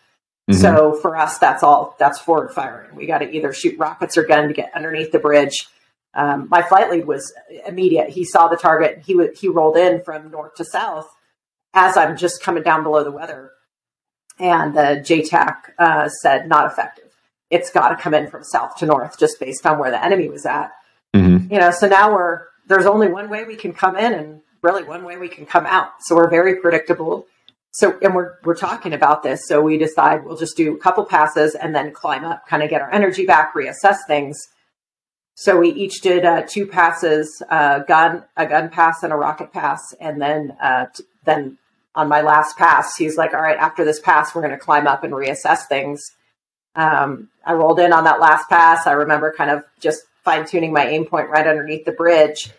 [0.50, 0.60] Mm-hmm.
[0.60, 2.96] So for us, that's all, that's forward firing.
[2.96, 5.70] We got to either shoot rockets or gun to get underneath the bridge.
[6.16, 7.34] Um, my flight lead was
[7.66, 8.10] immediate.
[8.10, 9.04] He saw the target.
[9.06, 11.10] He w- he rolled in from north to south
[11.74, 13.52] as I'm just coming down below the weather.
[14.40, 17.12] And the JTAC uh, said not effective.
[17.50, 20.30] It's got to come in from south to north, just based on where the enemy
[20.30, 20.72] was at.
[21.16, 21.54] Mm-hmm.
[21.54, 24.84] You know, so now we're there's only one way we can come in and really
[24.84, 25.92] one way we can come out.
[26.02, 27.28] So we're very predictable.
[27.72, 29.48] So, and we're, we're talking about this.
[29.48, 32.70] So we decide we'll just do a couple passes and then climb up, kind of
[32.70, 34.40] get our energy back, reassess things.
[35.36, 39.52] So we each did uh, two passes, uh, gun, a gun pass and a rocket
[39.52, 39.94] pass.
[40.00, 41.58] And then, uh, t- then
[41.96, 44.88] on my last pass, he's like, all right, after this pass, we're going to climb
[44.88, 46.12] up and reassess things.
[46.76, 48.88] Um, I rolled in on that last pass.
[48.88, 52.52] I remember kind of just fine tuning my aim point right underneath the bridge.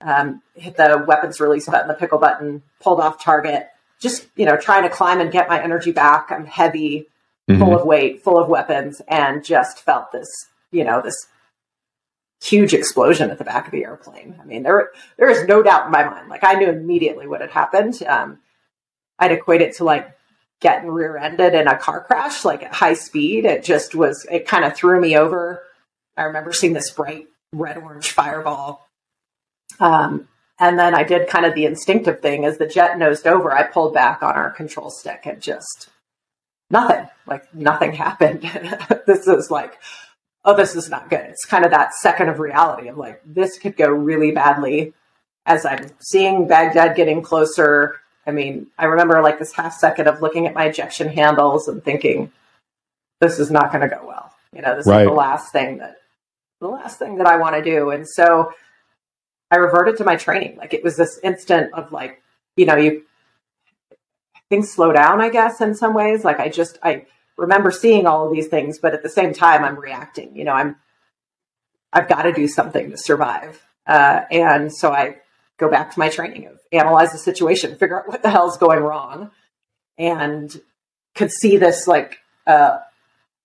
[0.00, 3.68] Um, hit the weapons release button, the pickle button, pulled off target.
[4.00, 6.30] Just you know, trying to climb and get my energy back.
[6.30, 7.06] I'm heavy,
[7.48, 7.58] mm-hmm.
[7.58, 10.28] full of weight, full of weapons, and just felt this,
[10.72, 11.26] you know, this
[12.44, 14.38] huge explosion at the back of the airplane.
[14.40, 16.28] I mean, there there is no doubt in my mind.
[16.28, 18.02] Like I knew immediately what had happened.
[18.02, 18.38] Um,
[19.18, 20.16] I'd equate it to like
[20.60, 23.44] getting rear-ended in a car crash, like at high speed.
[23.44, 24.26] It just was.
[24.30, 25.62] It kind of threw me over
[26.16, 28.86] I remember seeing this bright red orange fireball.
[29.80, 30.28] Um,
[30.58, 33.64] and then I did kind of the instinctive thing as the jet nosed over, I
[33.64, 35.88] pulled back on our control stick and just
[36.70, 38.42] nothing, like nothing happened.
[39.06, 39.78] this is like,
[40.44, 41.20] oh, this is not good.
[41.20, 44.92] It's kind of that second of reality of like, this could go really badly
[45.46, 48.00] as I'm seeing Baghdad getting closer.
[48.26, 51.82] I mean, I remember like this half second of looking at my ejection handles and
[51.82, 52.32] thinking,
[53.20, 54.32] this is not going to go well.
[54.54, 55.02] You know, this right.
[55.02, 55.96] is the last thing that
[56.60, 57.90] the last thing that I want to do.
[57.90, 58.52] And so
[59.50, 60.56] I reverted to my training.
[60.56, 62.22] Like it was this instant of like,
[62.56, 63.04] you know, you
[64.48, 66.24] things slow down, I guess, in some ways.
[66.24, 69.64] Like I just I remember seeing all of these things, but at the same time
[69.64, 70.36] I'm reacting.
[70.36, 70.76] You know, I'm
[71.92, 73.62] I've got to do something to survive.
[73.86, 75.18] Uh, and so I
[75.58, 78.80] go back to my training of analyze the situation, figure out what the hell's going
[78.80, 79.30] wrong,
[79.98, 80.60] and
[81.14, 82.78] could see this like uh,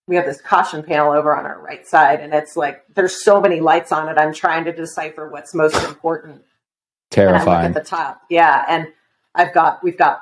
[0.08, 3.40] we have this caution panel over on our right side, and it's like there's so
[3.40, 4.18] many lights on it.
[4.18, 6.44] I'm trying to decipher what's most important.
[7.12, 7.68] Terrifying.
[7.68, 8.88] at the top, yeah, and
[9.36, 10.22] I've got we've got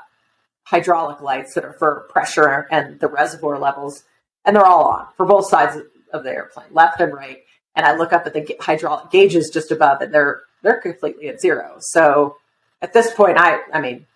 [0.70, 4.04] hydraulic lights that are for pressure and the reservoir levels,
[4.44, 5.78] and they're all on for both sides
[6.12, 7.44] of the airplane, left and right.
[7.76, 11.40] And I look up at the hydraulic gauges just above, and they're they're completely at
[11.40, 11.78] zero.
[11.80, 12.38] So
[12.82, 14.08] at this point, I I mean,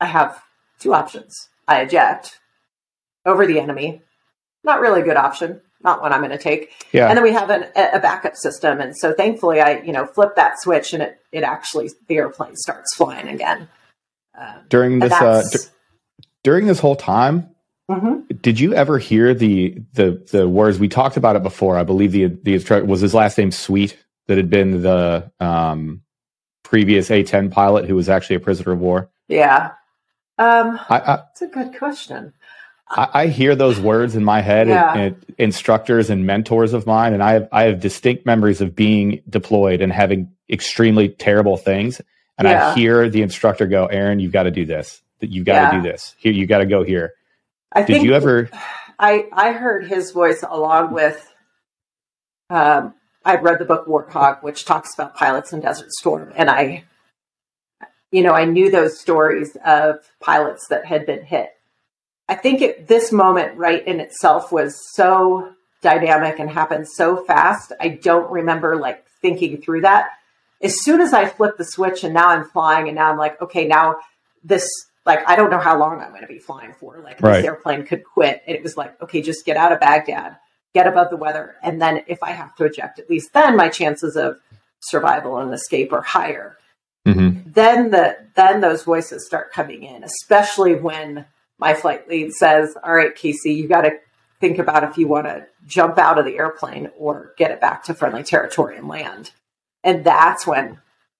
[0.00, 0.40] I have
[0.78, 1.48] two options.
[1.66, 2.38] I eject
[3.26, 4.02] over the enemy.
[4.62, 5.60] Not really a good option.
[5.82, 6.70] Not one I'm going to take.
[6.92, 7.08] Yeah.
[7.08, 10.36] And then we have an, a backup system, and so thankfully, I you know flip
[10.36, 13.68] that switch, and it it actually the airplane starts flying again.
[14.38, 15.58] Um, during this uh, d-
[16.42, 17.50] during this whole time,
[17.90, 18.34] mm-hmm.
[18.40, 21.76] did you ever hear the the the words we talked about it before?
[21.76, 26.02] I believe the the instructor was his last name Sweet that had been the um,
[26.62, 29.10] previous A10 pilot who was actually a prisoner of war.
[29.28, 29.72] Yeah,
[30.38, 32.32] um, I, I, that's a good question.
[32.88, 34.92] I, I, hear those words in my head, yeah.
[34.92, 38.74] and, and, instructors and mentors of mine, and I have I have distinct memories of
[38.74, 42.00] being deployed and having extremely terrible things.
[42.38, 42.70] And yeah.
[42.70, 45.02] I hear the instructor go, "Aaron, you've got to do this.
[45.20, 45.82] That you've got to yeah.
[45.82, 46.14] do this.
[46.18, 47.14] Here, you got to go here."
[47.72, 48.48] I Did you ever?
[48.98, 51.28] I I heard his voice along with.
[52.50, 56.84] Um, I'd read the book Warthog, which talks about pilots in Desert Storm, and I
[58.12, 61.48] you know, I knew those stories of pilots that had been hit.
[62.28, 67.72] I think it, this moment, right in itself, was so dynamic and happened so fast.
[67.80, 70.10] I don't remember like thinking through that.
[70.62, 73.40] As soon as I flip the switch and now I'm flying, and now I'm like,
[73.42, 73.96] okay, now
[74.44, 74.68] this,
[75.04, 77.00] like, I don't know how long I'm going to be flying for.
[77.00, 77.36] Like, right.
[77.36, 78.42] this airplane could quit.
[78.46, 80.36] And it was like, okay, just get out of Baghdad,
[80.74, 81.56] get above the weather.
[81.62, 84.38] And then if I have to eject, at least then my chances of
[84.80, 86.56] survival and escape are higher.
[87.06, 87.50] Mm-hmm.
[87.50, 91.26] Then the then those voices start coming in, especially when
[91.58, 93.98] my flight lead says, "All right, Casey, you got to
[94.40, 97.82] think about if you want to jump out of the airplane or get it back
[97.84, 99.32] to friendly territory and land."
[99.84, 100.78] And that's when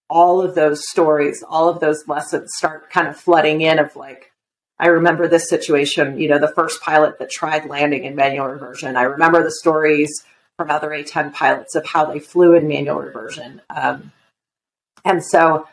[0.09, 3.79] all of those stories, all of those lessons start kind of flooding in.
[3.79, 4.33] Of like,
[4.79, 6.19] I remember this situation.
[6.19, 8.97] You know, the first pilot that tried landing in manual reversion.
[8.97, 10.25] I remember the stories
[10.57, 13.63] from other A10 pilots of how they flew in manual reversion.
[13.71, 14.13] Um,
[15.05, 15.67] and so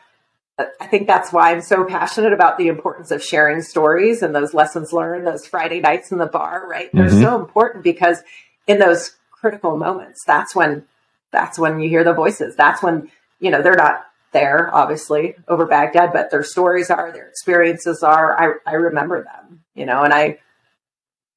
[0.80, 4.52] I think that's why I'm so passionate about the importance of sharing stories and those
[4.52, 6.90] lessons learned, those Friday nights in the bar, right?
[6.92, 7.22] They're mm-hmm.
[7.22, 8.22] so important because
[8.66, 10.84] in those critical moments, that's when
[11.32, 12.56] that's when you hear the voices.
[12.56, 17.26] That's when, you know, they're not there, obviously, over Baghdad, but their stories are, their
[17.26, 18.38] experiences are.
[18.40, 20.38] I, I remember them, you know, and I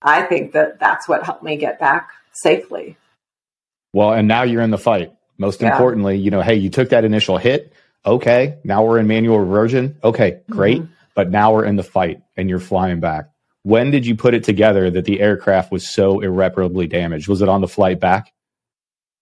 [0.02, 2.98] I think that that's what helped me get back safely.
[3.94, 5.14] Well, and now you're in the fight.
[5.38, 5.72] Most yeah.
[5.72, 7.74] importantly, you know, hey, you took that initial hit
[8.06, 9.98] okay, now we're in manual reversion.
[10.04, 10.82] Okay, great.
[10.82, 10.92] Mm-hmm.
[11.16, 13.30] But now we're in the fight and you're flying back.
[13.62, 17.28] When did you put it together that the aircraft was so irreparably damaged?
[17.28, 18.33] Was it on the flight back?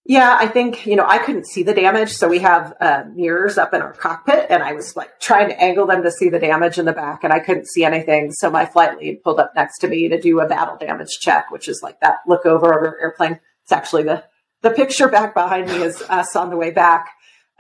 [0.04, 2.10] Yeah, I think, you know, I couldn't see the damage.
[2.10, 5.62] So we have uh, mirrors up in our cockpit and I was like trying to
[5.62, 8.32] angle them to see the damage in the back and I couldn't see anything.
[8.32, 11.52] So my flight lead pulled up next to me to do a battle damage check,
[11.52, 13.40] which is like that look over over airplane.
[13.64, 14.24] It's actually the,
[14.62, 17.12] the picture back behind me is us on the way back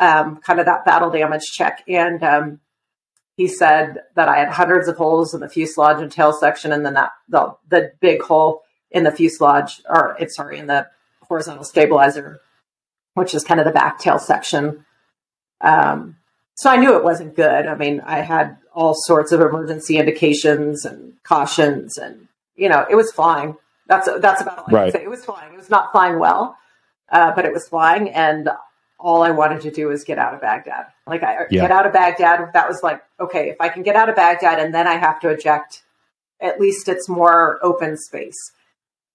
[0.01, 1.84] um, kind of that battle damage check.
[1.88, 2.60] And um,
[3.38, 6.86] he said that I had hundreds of holes in the fuselage and tail section, and
[6.86, 10.88] then that the the big hole in the fuselage, or it's sorry, in the
[11.31, 12.41] horizontal stabilizer,
[13.13, 14.85] which is kind of the back tail section.
[15.61, 16.17] Um,
[16.55, 17.67] so I knew it wasn't good.
[17.67, 22.95] I mean, I had all sorts of emergency indications and cautions, and you know, it
[22.95, 23.55] was flying.
[23.87, 24.91] That's that's about all I right.
[24.91, 25.05] can say.
[25.05, 25.53] It was flying.
[25.53, 26.57] It was not flying well,
[27.09, 28.49] uh, but it was flying, and
[28.99, 30.87] all I wanted to do was get out of Baghdad.
[31.07, 31.61] Like I yeah.
[31.61, 32.51] get out of Baghdad.
[32.53, 35.19] That was like, okay, if I can get out of Baghdad and then I have
[35.21, 35.83] to eject,
[36.41, 38.51] at least it's more open space.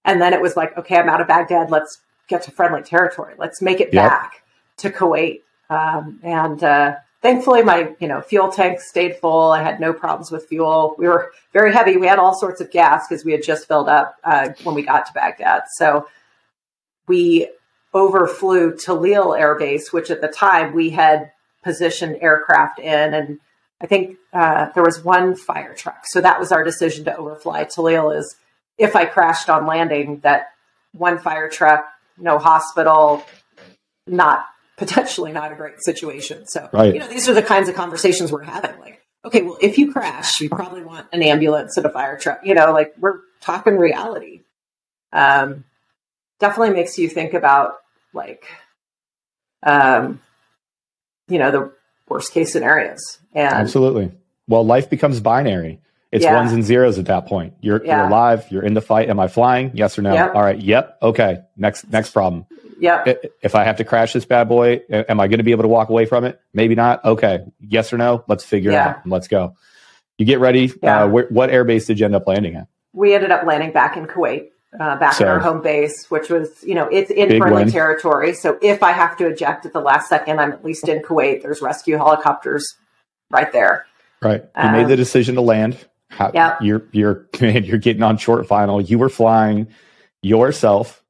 [0.03, 1.69] And then it was like, okay, I'm out of Baghdad.
[1.69, 3.35] Let's get to friendly territory.
[3.37, 4.09] Let's make it yep.
[4.09, 4.43] back
[4.77, 5.41] to Kuwait.
[5.69, 9.51] Um, and uh, thankfully, my you know fuel tank stayed full.
[9.51, 10.95] I had no problems with fuel.
[10.97, 11.97] We were very heavy.
[11.97, 14.83] We had all sorts of gas because we had just filled up uh, when we
[14.83, 15.63] got to Baghdad.
[15.75, 16.07] So
[17.07, 17.49] we
[17.93, 21.31] overflew Tallil Air Base, which at the time we had
[21.63, 23.13] positioned aircraft in.
[23.13, 23.39] And
[23.81, 26.05] I think uh, there was one fire truck.
[26.05, 28.35] So that was our decision to overfly Tallil is
[28.77, 30.53] if I crashed on landing, that
[30.93, 31.85] one fire truck,
[32.17, 33.25] no hospital,
[34.05, 34.45] not
[34.77, 36.47] potentially not a great situation.
[36.47, 36.93] So, right.
[36.93, 38.79] you know, these are the kinds of conversations we're having.
[38.79, 42.41] Like, okay, well, if you crash, you probably want an ambulance and a fire truck.
[42.43, 44.41] You know, like we're talking reality.
[45.11, 45.63] Um,
[46.39, 47.77] definitely makes you think about
[48.13, 48.45] like
[49.63, 50.21] um,
[51.27, 51.73] you know, the
[52.07, 53.19] worst case scenarios.
[53.33, 54.11] And Absolutely.
[54.47, 55.81] Well, life becomes binary.
[56.17, 56.35] It's Yeah.
[56.35, 57.53] ones and zeros at that point.
[57.61, 57.97] You're Yeah.
[57.99, 58.45] you're alive.
[58.49, 59.09] You're in the fight.
[59.09, 59.71] Am I flying?
[59.73, 60.13] Yes or no?
[60.13, 60.35] Yep.
[60.35, 60.59] All right.
[60.59, 60.97] Yep.
[61.01, 61.39] Okay.
[61.55, 62.45] Next next problem.
[62.79, 63.07] yep,
[63.41, 65.67] If I have to crash this bad boy, am I going to be able to
[65.69, 66.39] walk away from it?
[66.53, 67.03] Maybe not.
[67.05, 67.39] Okay.
[67.59, 68.23] Yes or no?
[68.27, 68.99] Let's figure it out.
[69.07, 69.53] Let's go.
[70.17, 70.71] You get ready.
[70.83, 71.03] Yeah.
[71.03, 72.67] Uh, where, what airbase did you end up landing at?
[72.93, 74.47] we ended up landing back in Kuwait,
[74.79, 77.71] uh, back So- at our home base, which was, you know, it's in friendly win.
[77.71, 78.33] territory.
[78.33, 81.43] So if I have to eject at the last second, I'm at least in Kuwait.
[81.43, 82.65] There's rescue helicopters
[83.29, 83.85] right there.
[84.19, 84.41] Right.
[84.41, 85.77] You Um, made the decision to land.
[86.09, 86.57] How, Yep.
[86.61, 88.81] You're you're man, you're getting on short final.
[88.81, 89.67] You were flying
[90.21, 91.03] yourself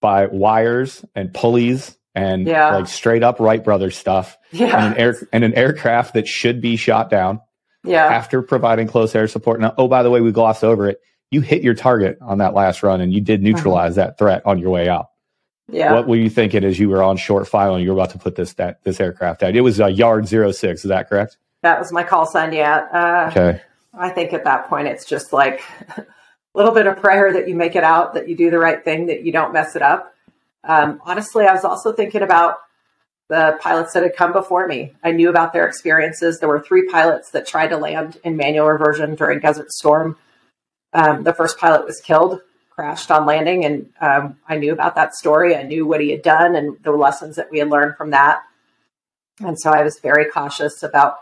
[0.00, 2.74] by wires and pulleys and Yeah.
[2.74, 4.36] like straight up Wright Brothers stuff.
[4.52, 7.40] And Yeah, an air and an aircraft that should be shot down
[7.84, 9.60] yeah, after providing close air support.
[9.60, 11.00] Now, oh, by the way, we glossed over it.
[11.30, 14.58] You hit your target on that last run and you did neutralize that threat on
[14.58, 15.06] your way out.
[15.68, 15.92] yeah.
[15.92, 18.18] What were you thinking as you were on short final and you were about to
[18.18, 19.54] put this that this aircraft out?
[19.54, 21.36] It was a yard zero six, is that correct?
[21.62, 22.52] That was my call sign.
[22.52, 22.78] Yeah.
[22.92, 23.60] Uh, Okay.
[23.92, 25.62] I think at that point, it's just like
[25.96, 26.06] a
[26.54, 29.06] little bit of prayer that you make it out, that you do the right thing,
[29.06, 30.14] that you don't mess it up.
[30.64, 32.58] Um, honestly, I was also thinking about
[33.28, 34.92] the pilots that had come before me.
[35.02, 36.38] I knew about their experiences.
[36.38, 40.16] There were three pilots that tried to land in manual reversion during Desert Storm.
[40.92, 45.14] Um, the first pilot was killed, crashed on landing, and um, I knew about that
[45.14, 45.54] story.
[45.56, 48.42] I knew what he had done and the lessons that we had learned from that.
[49.38, 51.18] And so I was very cautious about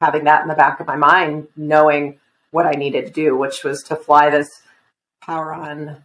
[0.00, 2.18] having that in the back of my mind, knowing
[2.50, 4.62] what I needed to do, which was to fly this
[5.22, 6.04] power on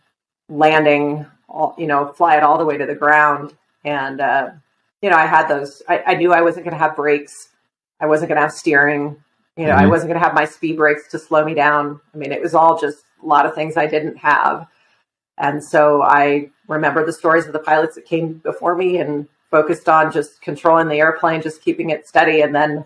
[0.50, 3.56] landing, all, you know, fly it all the way to the ground.
[3.84, 4.52] And, uh,
[5.02, 7.50] you know, I had those, I, I knew I wasn't going to have brakes.
[8.00, 9.24] I wasn't going to have steering.
[9.58, 9.89] You know, I Mhm.
[9.89, 12.00] wasn't going to have my speed brakes to slow me down.
[12.14, 14.68] I mean, it was all just a lot of things I didn't have.
[15.38, 19.89] And so I remember the stories of the pilots that came before me and focused
[19.89, 22.42] on just controlling the airplane, just keeping it steady.
[22.42, 22.86] And then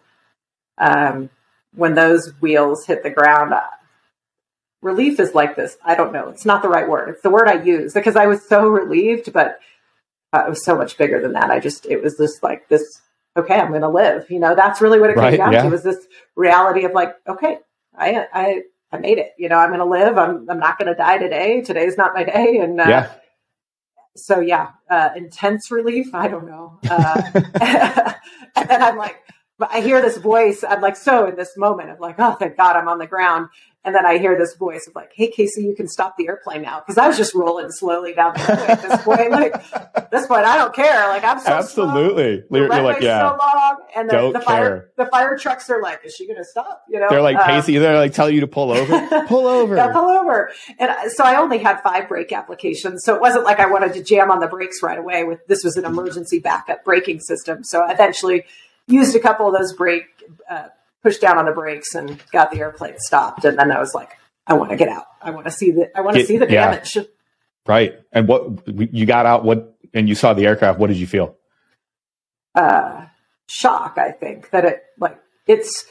[0.78, 1.30] um,
[1.76, 3.62] when those wheels hit the ground, uh,
[4.82, 5.78] relief is like this.
[5.84, 6.30] I don't know.
[6.30, 7.10] It's not the right word.
[7.10, 9.60] It's the word I use because I was so relieved, but
[10.34, 11.52] uh, it was so much bigger than that.
[11.52, 13.02] I just, it was just like this,
[13.38, 14.30] okay, I'm going to live.
[14.30, 15.64] You know, that's really what it Right, came down yeah.
[15.64, 16.06] to was this
[16.36, 17.60] reality of like, okay,
[17.98, 18.62] I, I,
[18.92, 19.34] I made it.
[19.38, 20.18] You know, I'm going to live.
[20.18, 21.62] I'm, I'm not going to die today.
[21.62, 22.58] Today's not my day.
[22.58, 23.12] And, uh, Yeah.
[24.16, 26.14] so yeah, uh, intense relief.
[26.14, 26.80] I don't know.
[26.90, 27.22] Uh,
[28.56, 29.18] and then I'm like,
[29.58, 30.64] but I hear this voice.
[30.68, 33.50] I'm like, so in this moment of like, oh, thank God I'm on the ground.
[33.86, 36.64] And then I hear this voice of like, hey, Casey, you can stop the airplane
[36.64, 36.80] now.
[36.80, 39.30] Cause I was just rolling slowly down the highway at this point.
[39.30, 41.08] Like, this point, I don't care.
[41.08, 41.52] Like, I'm so.
[41.52, 42.44] Absolutely.
[42.50, 43.30] The You're, you're like, yeah.
[43.30, 46.38] so long, and the, Don't the fire the fire trucks are like, is she going
[46.38, 46.84] to stop?
[46.90, 49.26] You know, They're like, Um, Casey, they're like telling you to pull over.
[49.28, 49.76] pull over.
[49.76, 50.50] yeah, pull over.
[50.80, 53.04] And so I only had five brake applications.
[53.04, 55.64] So it wasn't like I wanted to jam on the brakes right away with this
[55.64, 57.64] was an emergency backup braking system.
[57.64, 58.46] So eventually
[58.88, 60.06] used a couple of those brake,
[60.50, 60.68] uh,
[61.04, 63.46] pushed down on the brakes and got the airplane stopped.
[63.46, 64.12] And then I was like,
[64.48, 65.06] I want to get out.
[65.22, 66.72] I want to see the, I want to see the yeah.
[66.72, 66.98] damage.
[67.68, 68.00] Right.
[68.12, 70.80] And what you got out, what, and you saw the aircraft.
[70.80, 71.36] What did you feel?
[72.56, 73.06] uh,
[73.48, 73.98] shock.
[73.98, 75.86] I think that it like it's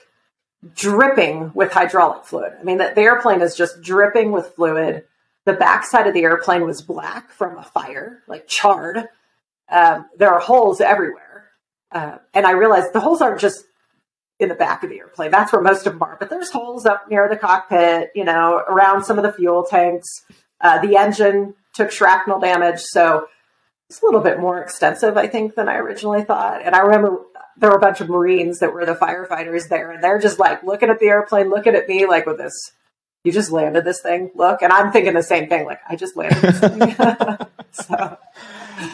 [0.75, 2.55] dripping with hydraulic fluid.
[2.59, 5.05] I mean, that the airplane is just dripping with fluid.
[5.45, 9.09] The backside of the airplane was black from a fire, like charred.
[9.69, 11.24] Um, there are holes everywhere,
[11.95, 13.65] uh, and I realized the holes aren't just
[14.41, 15.31] in the back of the airplane.
[15.31, 16.17] That's where most of them are.
[16.19, 20.09] But there's holes up near the cockpit, you know, around some of the fuel tanks.
[20.61, 23.29] Uh, the engine took shrapnel damage, so
[23.89, 26.63] it's a little bit more extensive, I think, than I originally thought.
[26.65, 27.23] And I remember
[27.57, 30.65] there were a bunch of Marines that were the firefighters there, and they're just like
[30.65, 32.73] looking at the airplane, looking at me like with this.
[33.23, 34.31] You just landed this thing.
[34.35, 35.65] Look, and I'm thinking the same thing.
[35.65, 36.97] Like I just landed this thing.
[37.71, 38.19] so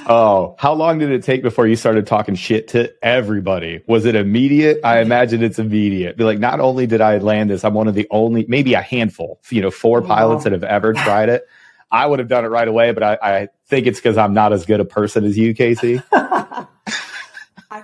[0.06, 3.82] Oh, how long did it take before you started talking shit to everybody?
[3.86, 4.80] Was it immediate?
[4.84, 6.16] I imagine it's immediate.
[6.16, 8.82] Be like, not only did I land this, I'm one of the only, maybe a
[8.82, 11.46] handful, you know, four pilots that have ever tried it.
[11.90, 14.52] I would have done it right away, but I, I think it's because I'm not
[14.52, 16.02] as good a person as you, Casey.
[16.12, 16.66] I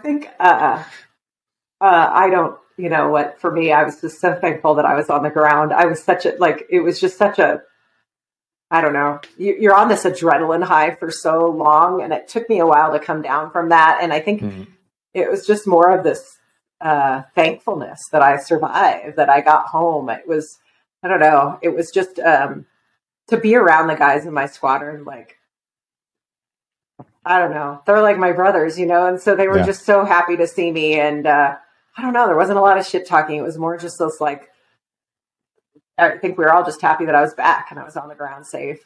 [0.03, 0.83] think uh,
[1.81, 2.59] uh, I don't.
[2.77, 3.41] You know what?
[3.41, 5.73] For me, I was just so thankful that I was on the ground.
[5.73, 6.67] I was such a like.
[6.71, 7.63] It was just such a.
[8.71, 9.21] I don't know.
[9.39, 12.93] You, you're on this adrenaline high for so long, and it took me a while
[12.93, 13.99] to come down from that.
[14.03, 14.67] And I think Mhm.
[15.15, 16.39] it was just more of this
[16.81, 20.11] uh, thankfulness that I survived, that I got home.
[20.11, 20.59] It was,
[21.03, 21.59] I don't know.
[21.63, 22.67] It was just um,
[23.29, 25.39] to be around the guys in my squadron, like
[27.25, 27.83] I don't know.
[27.87, 29.67] They're like my brothers, you know, and so they were Yeah.
[29.67, 30.99] just so happy to see me.
[31.01, 31.57] And uh,
[31.97, 33.37] I don't know, there wasn't a lot of shit talking.
[33.37, 34.49] It was more just this like,
[35.99, 38.09] I think we were all just happy that I was back and I was on
[38.09, 38.79] the ground safe.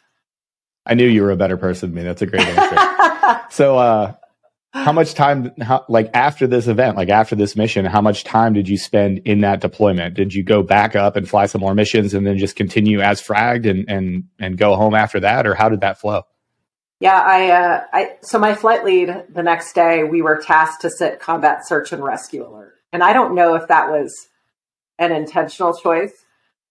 [0.86, 2.02] I knew you were a better person than me.
[2.04, 3.42] That's a great answer.
[3.50, 4.14] so, uh,
[4.72, 8.52] how much time, how, like after this event, like after this mission, how much time
[8.52, 10.14] did you spend in that deployment?
[10.14, 13.20] Did you go back up and fly some more missions and then just continue as
[13.20, 16.22] fragged and and and go home after that, or how did that flow?
[17.00, 20.90] Yeah, I, uh, I, so my flight lead the next day, we were tasked to
[20.90, 22.74] sit combat search and rescue alert.
[22.92, 24.28] And I don't know if that was
[24.98, 26.12] an intentional choice,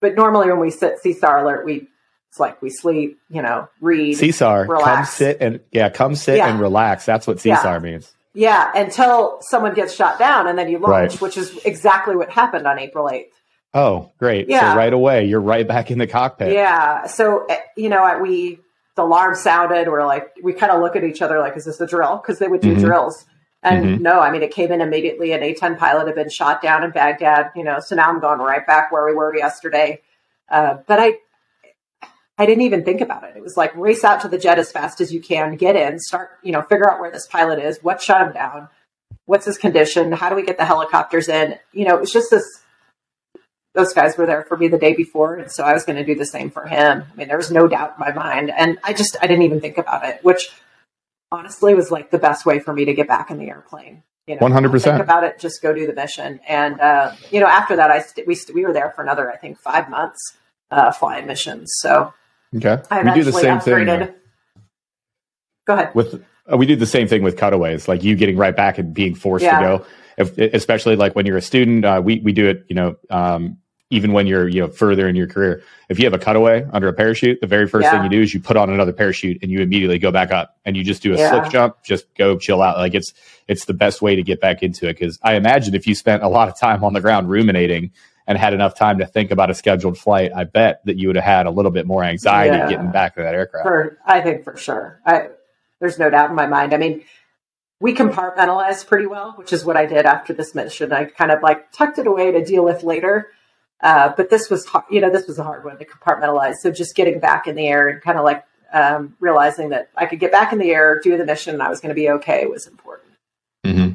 [0.01, 1.87] but normally when we sit CSAR alert, we,
[2.29, 4.85] it's like we sleep, you know, read, CSAR, relax.
[4.85, 6.49] come sit and, yeah, come sit Yeah.
[6.49, 7.05] and relax.
[7.05, 7.79] That's what CSAR Yeah.
[7.79, 8.13] means.
[8.33, 11.21] Yeah, until someone gets shot down and then you launch, Right.
[11.21, 13.31] which is exactly what happened on April 8th.
[13.73, 14.47] Oh, great.
[14.49, 14.71] Yeah.
[14.73, 16.53] So right away, you're right back in the cockpit.
[16.53, 17.05] Yeah.
[17.07, 18.59] So, eh, you know, we,
[18.95, 19.87] the alarm sounded.
[19.87, 22.17] We're like, we kind of look at each other like, is this a drill?
[22.17, 22.79] Because they would do Mhm.
[22.79, 23.25] drills.
[23.61, 23.99] And Mhm.
[23.99, 25.33] no, I mean, it came in immediately.
[25.33, 28.19] An A 10 pilot had been shot down in Baghdad, you know, so now I'm
[28.19, 30.01] going right back where we were yesterday.
[30.49, 31.17] Uh, but I,
[32.37, 33.35] I didn't even think about it.
[33.35, 35.99] It was like race out to the jet as fast as you can, get in,
[35.99, 38.69] start, you know, figure out where this pilot is, what shut him down,
[39.25, 41.59] what's his condition, how do we get the helicopters in?
[41.73, 42.45] You know, it was just this
[43.75, 46.03] those guys were there for me the day before, and so I was going to
[46.03, 47.03] do the same for him.
[47.11, 49.61] I mean, there was no doubt in my mind, and I just I didn't even
[49.61, 50.49] think about it, which
[51.31, 54.03] honestly was like the best way for me to get back in the airplane.
[54.27, 54.83] You know, 100%.
[54.83, 57.99] Think about it, just go do the mission, and uh, you know, after that, I
[57.99, 60.19] st- we st- we were there for another I think five months
[60.69, 61.71] uh, flying missions.
[61.77, 62.13] So
[62.55, 62.81] Okay.
[62.91, 63.73] I we do the same thing.
[63.73, 64.13] upgraded.
[65.67, 65.93] Go ahead.
[65.95, 68.93] with uh, we do the same thing with cutaways like you getting right back and
[68.93, 69.59] being forced Yeah.
[69.59, 69.85] to go
[70.17, 73.57] if, especially like when you're a student uh, we we do it you know um,
[73.91, 76.87] even when you're you know further in your career if you have a cutaway under
[76.87, 77.91] a parachute the very first Yeah.
[77.91, 80.55] thing you do is you put on another parachute and you immediately go back up
[80.65, 81.29] and you just do a Yeah.
[81.31, 83.13] slick jump just go chill out like it's
[83.47, 86.21] it's the best way to get back into it because i imagine if you spent
[86.23, 87.91] a lot of time on the ground ruminating
[88.27, 91.15] and had enough time to think about a scheduled flight i bet that you would
[91.15, 92.69] have had a little bit more anxiety Yeah.
[92.69, 94.99] getting back to that aircraft For I think for sure.
[95.05, 95.29] I
[95.79, 96.73] there's no doubt in my mind.
[96.73, 97.03] I mean,
[97.79, 100.91] we compartmentalized pretty well, which is what I did after this mission.
[100.91, 103.27] I kind of like tucked it away to deal with later.
[103.81, 106.55] Uh, but this was, har- you know, this was a hard one to compartmentalize.
[106.61, 110.05] So just getting back in the air and kind of like um, realizing that I
[110.05, 112.09] could get back in the air, do the mission, and I was going to be
[112.11, 113.13] okay was important.
[113.65, 113.91] hmm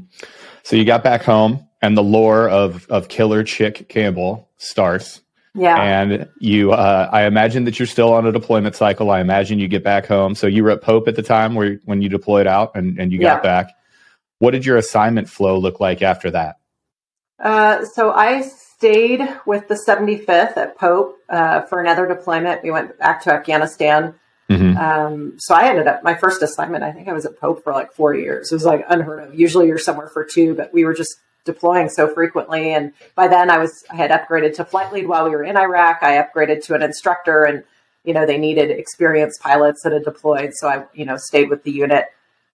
[0.62, 5.20] So you got back home, and the lore of of Killer Chick Campbell starts,
[5.54, 5.76] Yeah.
[5.80, 6.72] and you.
[6.72, 9.10] Uh, I imagine that you're still on a deployment cycle.
[9.10, 10.34] I imagine you get back home.
[10.34, 13.12] So you were at Pope at the time where when you deployed out, and and
[13.12, 13.40] you got Yeah.
[13.42, 13.70] back.
[14.38, 16.56] What did your assignment flow look like after that?
[17.38, 18.42] Uh, so I
[18.76, 22.62] stayed with the 75th at Pope uh, for another deployment.
[22.62, 24.14] We went back to Afghanistan.
[24.50, 24.76] Mhm.
[24.76, 26.84] Um, so I ended up my first assignment.
[26.84, 28.52] I think I was at Pope for like four years.
[28.52, 29.34] It was like unheard of.
[29.34, 31.16] Usually you're somewhere for two, but we were just
[31.46, 32.72] deploying so frequently.
[32.72, 35.56] And by then I was I had upgraded to flight lead while we were in
[35.56, 36.02] Iraq.
[36.02, 37.64] I upgraded to an instructor, and
[38.04, 40.50] you know they needed experienced pilots that had deployed.
[40.54, 42.06] So I you know stayed with the unit.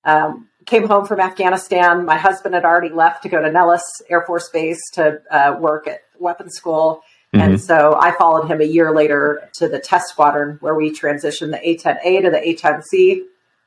[0.04, 2.04] Um, came home from Afghanistan.
[2.04, 5.88] My husband had already left to go to Nellis Air Force Base to uh, work
[5.88, 7.02] at weapons school.
[7.34, 7.40] Mhm.
[7.42, 11.50] And so I followed him a year later to the test squadron where we transitioned
[11.50, 13.22] the A10A to the A10C,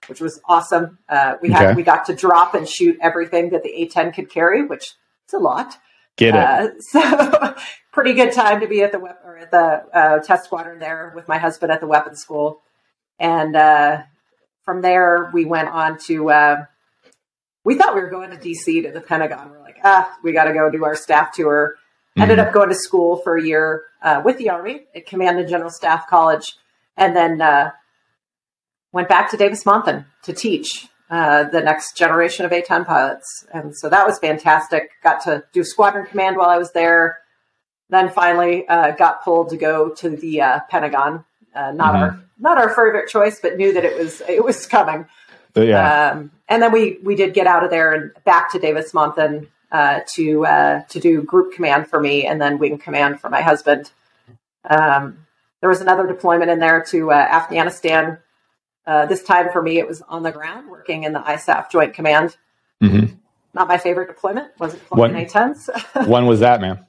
[0.08, 0.97] which was awesome.
[1.10, 1.74] Uh, we had Okay.
[1.76, 4.93] we got to drop and shoot everything that the A10 could carry, which
[5.28, 5.78] is a lot.
[6.16, 6.39] Get it?
[6.41, 7.56] Uh, so
[7.91, 11.12] pretty good time to be at the wep- or at the uh, test squadron there
[11.16, 12.62] with my husband at the weapons school,
[13.20, 14.04] and uh,
[14.64, 16.30] from there we went on to.
[17.64, 19.49] We thought we were going to DC to the Pentagon.
[19.51, 21.76] We're like, ah, we got to go do our staff tour.
[22.18, 22.47] Ended Mhm.
[22.47, 25.70] up going to school for a year uh, with the Army at Command and General
[25.72, 26.55] Staff College,
[26.97, 27.72] and then uh,
[28.91, 33.45] went back to Davis Monthan to teach uh, the next generation of A-10 pilots.
[33.53, 34.89] And so that was fantastic.
[35.03, 37.20] Got to do squadron command while I was there.
[37.89, 41.24] Then finally uh, got pulled to go to the uh, Pentagon.
[41.55, 45.05] Uh, not our not our favorite choice, but knew that it was it was coming.
[45.56, 46.12] Yeah.
[46.12, 49.47] Um, and then we we did get out of there and back to Davis Monthan
[49.72, 53.41] uh, to uh, to do group command for me, and then wing command for my
[53.41, 53.91] husband.
[54.70, 55.26] Um,
[55.62, 58.18] there was another deployment in there to uh, Afghanistan.
[58.86, 61.93] Uh, this time for me, it was on the ground, working in the ISAF Joint
[61.93, 62.36] Command.
[62.82, 63.16] Mhm.
[63.54, 64.47] Not my favorite deployment.
[64.60, 65.70] Wasn't flying What- A-10s.
[66.08, 66.80] when was that, man?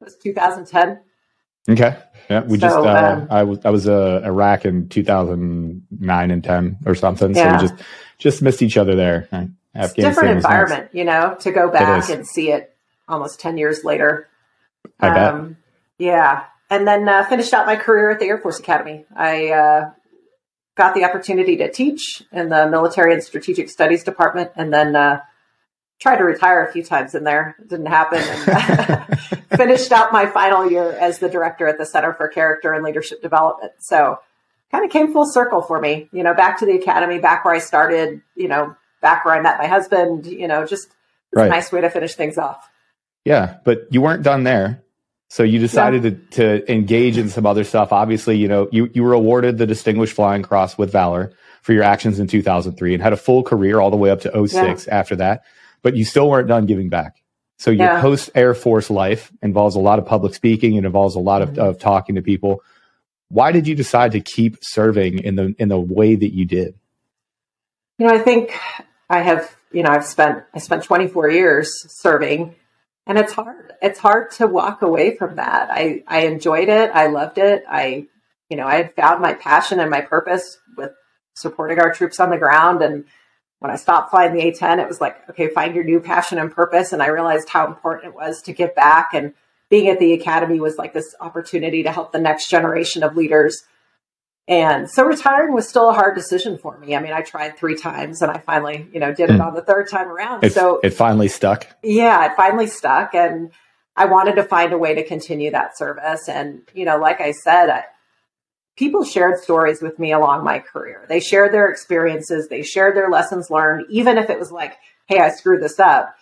[0.00, 0.98] It was 2010.
[1.68, 1.96] Okay.
[2.30, 6.78] Yeah, we just uh, um, I was I was uh, Iraq in 2009 and 10
[6.86, 7.34] or something.
[7.34, 7.74] So we just
[8.18, 9.28] just missed each other there.
[9.74, 10.52] It's a different was nice.
[10.52, 12.74] environment, you know, to go back and see it
[13.08, 14.28] almost 10 years later.
[15.00, 15.34] I bet.
[15.34, 15.56] Um,
[15.98, 16.44] yeah.
[16.70, 19.04] And then uh, finished out my career at the Air Force Academy.
[19.14, 19.90] I uh,
[20.76, 25.20] got the opportunity to teach in the Military and Strategic Studies Department and then uh,
[26.00, 27.56] tried to retire a few times in there.
[27.60, 28.18] It didn't happen.
[28.18, 29.18] And
[29.56, 33.22] finished out my final year as the director at the Center for Character and Leadership
[33.22, 33.72] Development.
[33.78, 34.18] So
[34.70, 37.54] kind of came full circle for me, you know, back to the academy, back where
[37.54, 40.26] I started, you know, back where I met my husband.
[40.26, 40.88] You know, just
[41.34, 41.46] right.
[41.46, 42.68] a nice way to finish things off.
[43.24, 44.82] Yeah, but you weren't done there.
[45.30, 46.10] So you decided yeah.
[46.10, 47.92] to, to engage in some other stuff.
[47.92, 51.32] Obviously, you know, you, you were awarded the Distinguished Flying Cross with Valor
[51.62, 54.46] for your actions in 2003 and had a full career all the way up to
[54.46, 54.94] 06 yeah.
[54.94, 55.42] after that.
[55.84, 57.22] But you still weren't done giving back.
[57.58, 58.00] So your yeah.
[58.00, 60.74] post Air Force life involves a lot of public speaking.
[60.74, 61.60] It involves a lot of, mm-hmm.
[61.60, 62.64] of talking to people.
[63.28, 66.74] Why did you decide to keep serving in the in the way that you did?
[67.98, 68.58] You know, I think
[69.08, 71.70] I have, you know, I've spent I spent 24 years
[72.00, 72.56] serving
[73.06, 73.72] and it's hard.
[73.80, 75.68] It's hard to walk away from that.
[75.70, 76.90] I I enjoyed it.
[76.92, 77.64] I loved it.
[77.68, 78.06] I
[78.48, 80.92] you know, I had found my passion and my purpose with
[81.34, 83.04] supporting our troops on the ground and
[83.64, 86.52] when I stopped flying the A10, it was like, okay, find your new passion and
[86.52, 86.92] purpose.
[86.92, 89.14] And I realized how important it was to give back.
[89.14, 89.32] And
[89.70, 93.64] being at the academy was like this opportunity to help the next generation of leaders.
[94.46, 96.94] And so retiring was still a hard decision for me.
[96.94, 99.40] I mean, I tried three times and I finally, you know, did it hmm.
[99.40, 100.44] on the third time around.
[100.44, 101.66] It, so it finally stuck.
[101.82, 103.14] Yeah, it finally stuck.
[103.14, 103.50] And
[103.96, 106.28] I wanted to find a way to continue that service.
[106.28, 107.84] And, you know, like I said, I,
[108.76, 111.04] people shared stories with me along my career.
[111.08, 115.20] They shared their experiences, they shared their lessons learned, even if it was like, hey,
[115.20, 116.14] I screwed this up.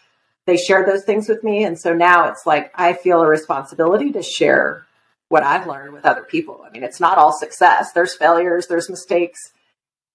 [0.44, 1.64] They shared those things with me.
[1.64, 4.86] And so now it's like I feel a responsibility to share
[5.28, 6.62] what I've learned with other people.
[6.66, 9.52] I mean, it's not all success, there's failures, there's mistakes.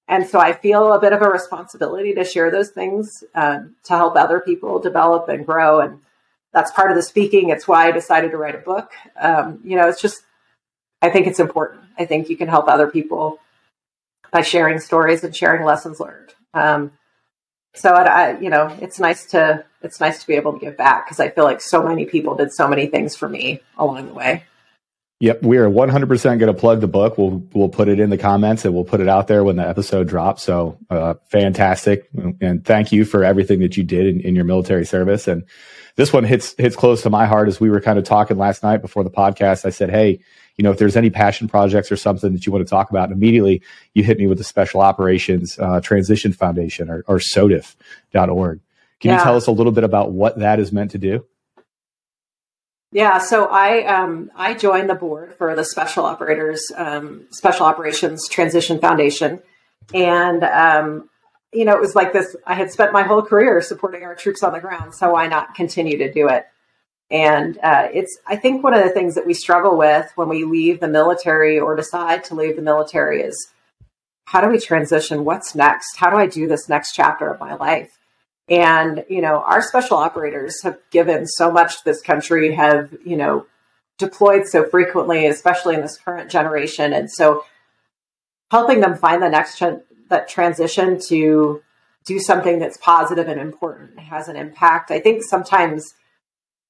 [0.09, 3.95] And so I feel a bit of a responsibility to share those things um, to
[3.95, 5.81] help other people develop and grow.
[5.81, 5.99] And
[6.53, 7.49] that's part of the speaking.
[7.49, 8.91] It's why I decided to write a book.
[9.19, 10.21] Um, you know, it's just
[11.01, 11.81] I think it's important.
[11.97, 13.39] I think you can help other people
[14.31, 16.33] by sharing stories and sharing lessons learned.
[16.53, 16.91] Um,
[17.75, 21.05] so I, you know, it's nice to it's nice to be able to give back
[21.05, 24.13] because I feel like so many people did so many things for me along the
[24.13, 24.43] way.
[25.19, 27.17] Yep, we are 100% going to plug the book.
[27.17, 29.67] We'll we'll put it in the comments and we'll put it out there when the
[29.67, 30.43] episode drops.
[30.43, 32.07] So uh, fantastic,
[32.41, 35.27] and thank you for everything that you did in, in your military service.
[35.27, 35.45] And
[35.95, 38.61] this one hits hits close to my heart as we were kind of talking last
[38.61, 39.65] night before the podcast.
[39.65, 40.19] I said, hey,
[40.57, 43.11] you know, if there's any passion projects or something that you want to talk about,
[43.11, 43.61] immediately
[43.93, 48.59] you hit me with the Special Operations uh, Transition Foundation or, or SOTF.org.
[48.99, 49.17] Can yeah.
[49.17, 51.25] you tell us a little bit about what that is meant to do?
[52.91, 58.27] Yeah, so I um, I joined the board for the Special Operators um, Special Operations
[58.29, 59.41] Transition Foundation,
[59.93, 61.09] and um,
[61.53, 62.35] you know it was like this.
[62.47, 65.53] I had spent my whole career supporting our troops on the ground, so why not
[65.53, 66.47] continue to do it?
[67.09, 70.43] And uh, it's, I think, one of the things that we struggle with when we
[70.43, 73.49] leave the military or decide to leave the military is
[74.25, 75.23] how do we transition?
[75.23, 75.95] What's next?
[75.97, 77.97] How do I do this next chapter of my life?
[78.49, 83.15] And, you know, our special operators have given so much to this country, have, you
[83.15, 83.45] know,
[83.97, 86.91] deployed so frequently, especially in this current generation.
[86.91, 87.45] And so
[88.51, 89.61] helping them find the next,
[90.09, 91.61] that transition to
[92.05, 94.91] do something that's positive and important has an impact.
[94.91, 95.93] I think sometimes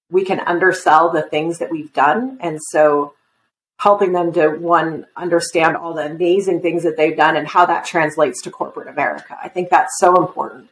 [0.09, 2.37] we can undersell the things that we've done.
[2.41, 3.13] And so
[3.79, 7.85] helping them to one understand all the amazing things that they've done and how that
[7.85, 9.37] translates to corporate America.
[9.41, 10.69] I think that's so important.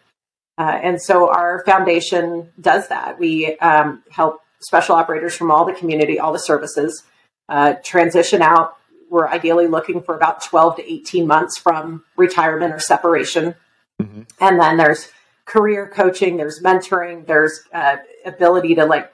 [0.58, 3.20] Uh, and so our foundation does that.
[3.20, 7.04] We um, help special operators from all the community, all the services,
[7.50, 8.78] uh, transition out.
[9.10, 13.54] We're ideally looking for about 12 to 18 months from retirement or separation.
[14.02, 14.22] Mm-hmm.
[14.40, 15.10] And then there's
[15.46, 19.12] career coaching, there's mentoring, there's uh, ability to like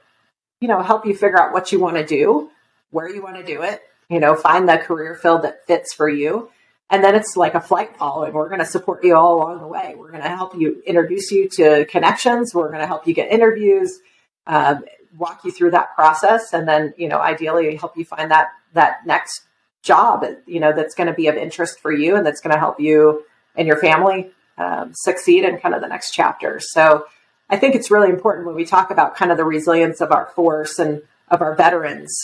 [0.61, 2.49] you know, help you figure out what you want to do,
[2.91, 6.07] where you want to do it, you know, find the career field that fits for
[6.07, 6.49] you.
[6.89, 8.33] And then it's like a flight following.
[8.33, 9.95] We're going to support you all along the way.
[9.97, 12.53] We're going to help you introduce you to connections.
[12.53, 13.99] We're going to help you get interviews,
[14.45, 14.83] um,
[15.17, 19.05] walk you through that process, and then you know, ideally help you find that that
[19.05, 19.41] next
[19.81, 20.25] job.
[20.45, 22.79] You know, that's going to be of interest for you and that's going to help
[22.79, 23.23] you
[23.55, 26.59] and your family um, succeed in kind of the next chapter.
[26.61, 27.05] So
[27.51, 30.27] I think it's really important when we talk about kind of the resilience of our
[30.27, 32.17] force and of our veterans,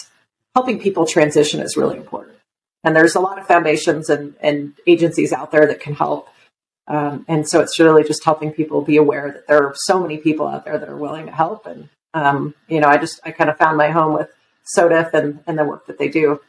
[0.55, 2.38] helping people transition is really important.
[2.84, 6.30] And there's a lot of foundations and, and agencies out there that can help.
[6.88, 10.17] Um, and so it's really just helping people be aware that there are so many
[10.17, 11.65] people out there that are willing to help.
[11.65, 14.30] And, um, you know, I just, I kind of found my home with
[14.78, 16.39] SOTF and, and the work that they do.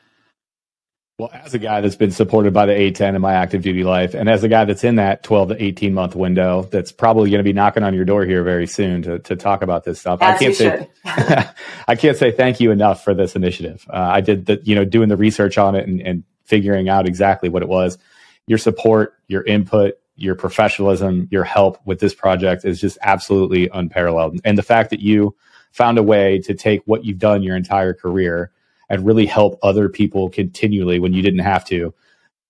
[1.18, 4.14] Well, as a guy that's been supported by the A10 in my active duty life,
[4.14, 7.40] and as a guy that's in that 12 to 18 month window, that's probably going
[7.40, 10.22] to be knocking on your door here very soon to, to talk about this stuff.
[10.22, 10.88] As I can't say,
[11.88, 13.84] I can't say thank you enough for this initiative.
[13.90, 17.08] Uh, I did the, you know, doing the research on it and, and figuring out
[17.08, 17.98] exactly what it was.
[18.46, 24.40] Your support, your input, your professionalism, your help with this project is just absolutely unparalleled.
[24.44, 25.34] And the fact that you
[25.72, 28.52] found a way to take what you've done your entire career
[28.88, 31.94] and really help other people continually when you didn't have to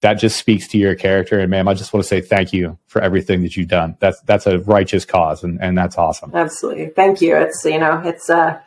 [0.00, 1.40] that just speaks to your character.
[1.40, 3.96] And ma'am, I just want to say thank you for everything that you've done.
[3.98, 6.30] That's that's a righteous cause, and and that's awesome.
[6.34, 7.36] Absolutely, thank you.
[7.36, 8.60] It's you know, it's uh,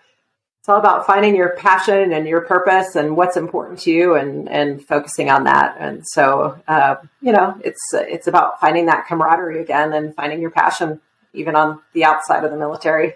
[0.59, 4.49] it's all about finding your passion and your purpose and what's important to you, and
[4.49, 5.77] and focusing on that.
[5.79, 10.51] And so, uh, you know, it's it's about finding that camaraderie again and finding your
[10.51, 10.99] passion,
[11.33, 13.13] even on the outside of the military.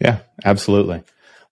[0.00, 1.02] Yeah, absolutely.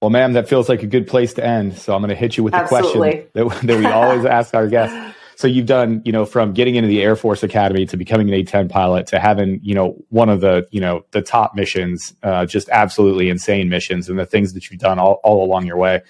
[0.07, 1.77] Well, ma'am, that feels like a good place to end.
[1.77, 3.33] So I'm going to hit you with the question that,
[3.65, 4.97] that we always ask our guests
[5.35, 8.35] so you've done, you know, from getting into the Air Force Academy to becoming an
[8.35, 12.47] A-10 pilot to having, you know, one of the, you know, the top missions, uh,
[12.47, 16.03] just absolutely insane missions and the things that you've done all, all along your way.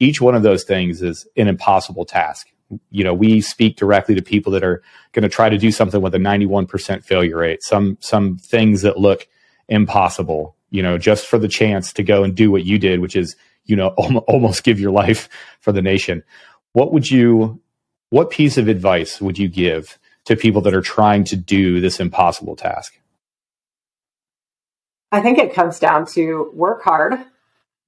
[0.00, 2.48] Each one of those things is an impossible task.
[2.90, 4.82] You know, we speak directly to people that are
[5.12, 8.96] going to try to do something with a 91% failure rate, some, some things that
[8.96, 9.28] look
[9.68, 13.14] impossible, you know, just for the chance to go and do what you did, which
[13.14, 13.88] is, you know,
[14.26, 15.28] almost give your life
[15.60, 16.24] for the nation.
[16.72, 17.60] What would you
[18.10, 21.98] what piece of advice would you give to people that are trying to do this
[22.00, 22.98] impossible task?
[25.10, 27.18] I think it comes down to work hard,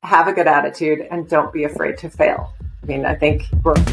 [0.02, 2.54] have a good attitude, and don't be afraid to fail.
[2.82, 3.44] I mean, I think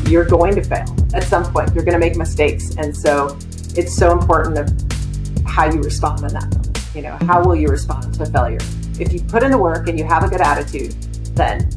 [0.10, 1.74] you're going to fail at some point.
[1.74, 2.76] You're going to make mistakes.
[2.78, 3.38] And so
[3.76, 6.44] it's so important of how you respond in that.
[6.44, 6.96] moment.
[6.96, 8.60] You know, how will you respond to failure?
[9.02, 10.91] If you put in the work and you have a good attitude,
[11.36, 11.68] then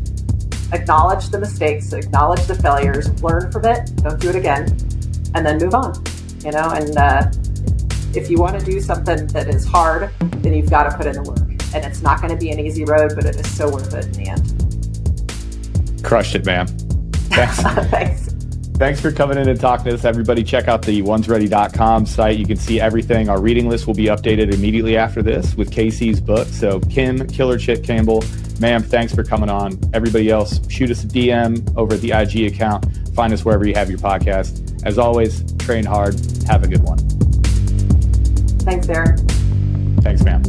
[0.75, 4.65] acknowledge the mistakes, acknowledge the failures, learn from it, don't do it again,
[5.35, 6.05] and then move on.
[6.45, 7.31] You know, and uh,
[8.15, 10.11] if you want to do something that is hard,
[10.43, 11.39] then you've got to put in the work.
[11.75, 14.05] And it's not going to be an easy road, but it is so worth it
[14.05, 16.05] in the end.
[16.05, 16.67] Crushed it, ma'am.
[17.31, 17.63] Thanks.
[17.89, 18.34] Thanks.
[18.75, 20.05] Thanks for coming in and talking to us.
[20.05, 22.39] Everybody, check out the onesready.com site.
[22.39, 23.29] You can see everything.
[23.29, 26.49] Our reading list will be updated immediately after this with Casey's book.
[26.49, 28.25] So, Kim Killer Chick Campbell,
[28.59, 29.79] ma'am, thanks for coming on.
[29.95, 32.85] Everybody else, shoot us a DM over at the IG account.
[33.15, 34.85] Find us wherever you have your podcast.
[34.85, 36.15] As always, train hard.
[36.49, 36.99] Have a good one.
[38.59, 39.17] Thanks, Aaron.
[40.01, 40.43] Thanks, ma'am.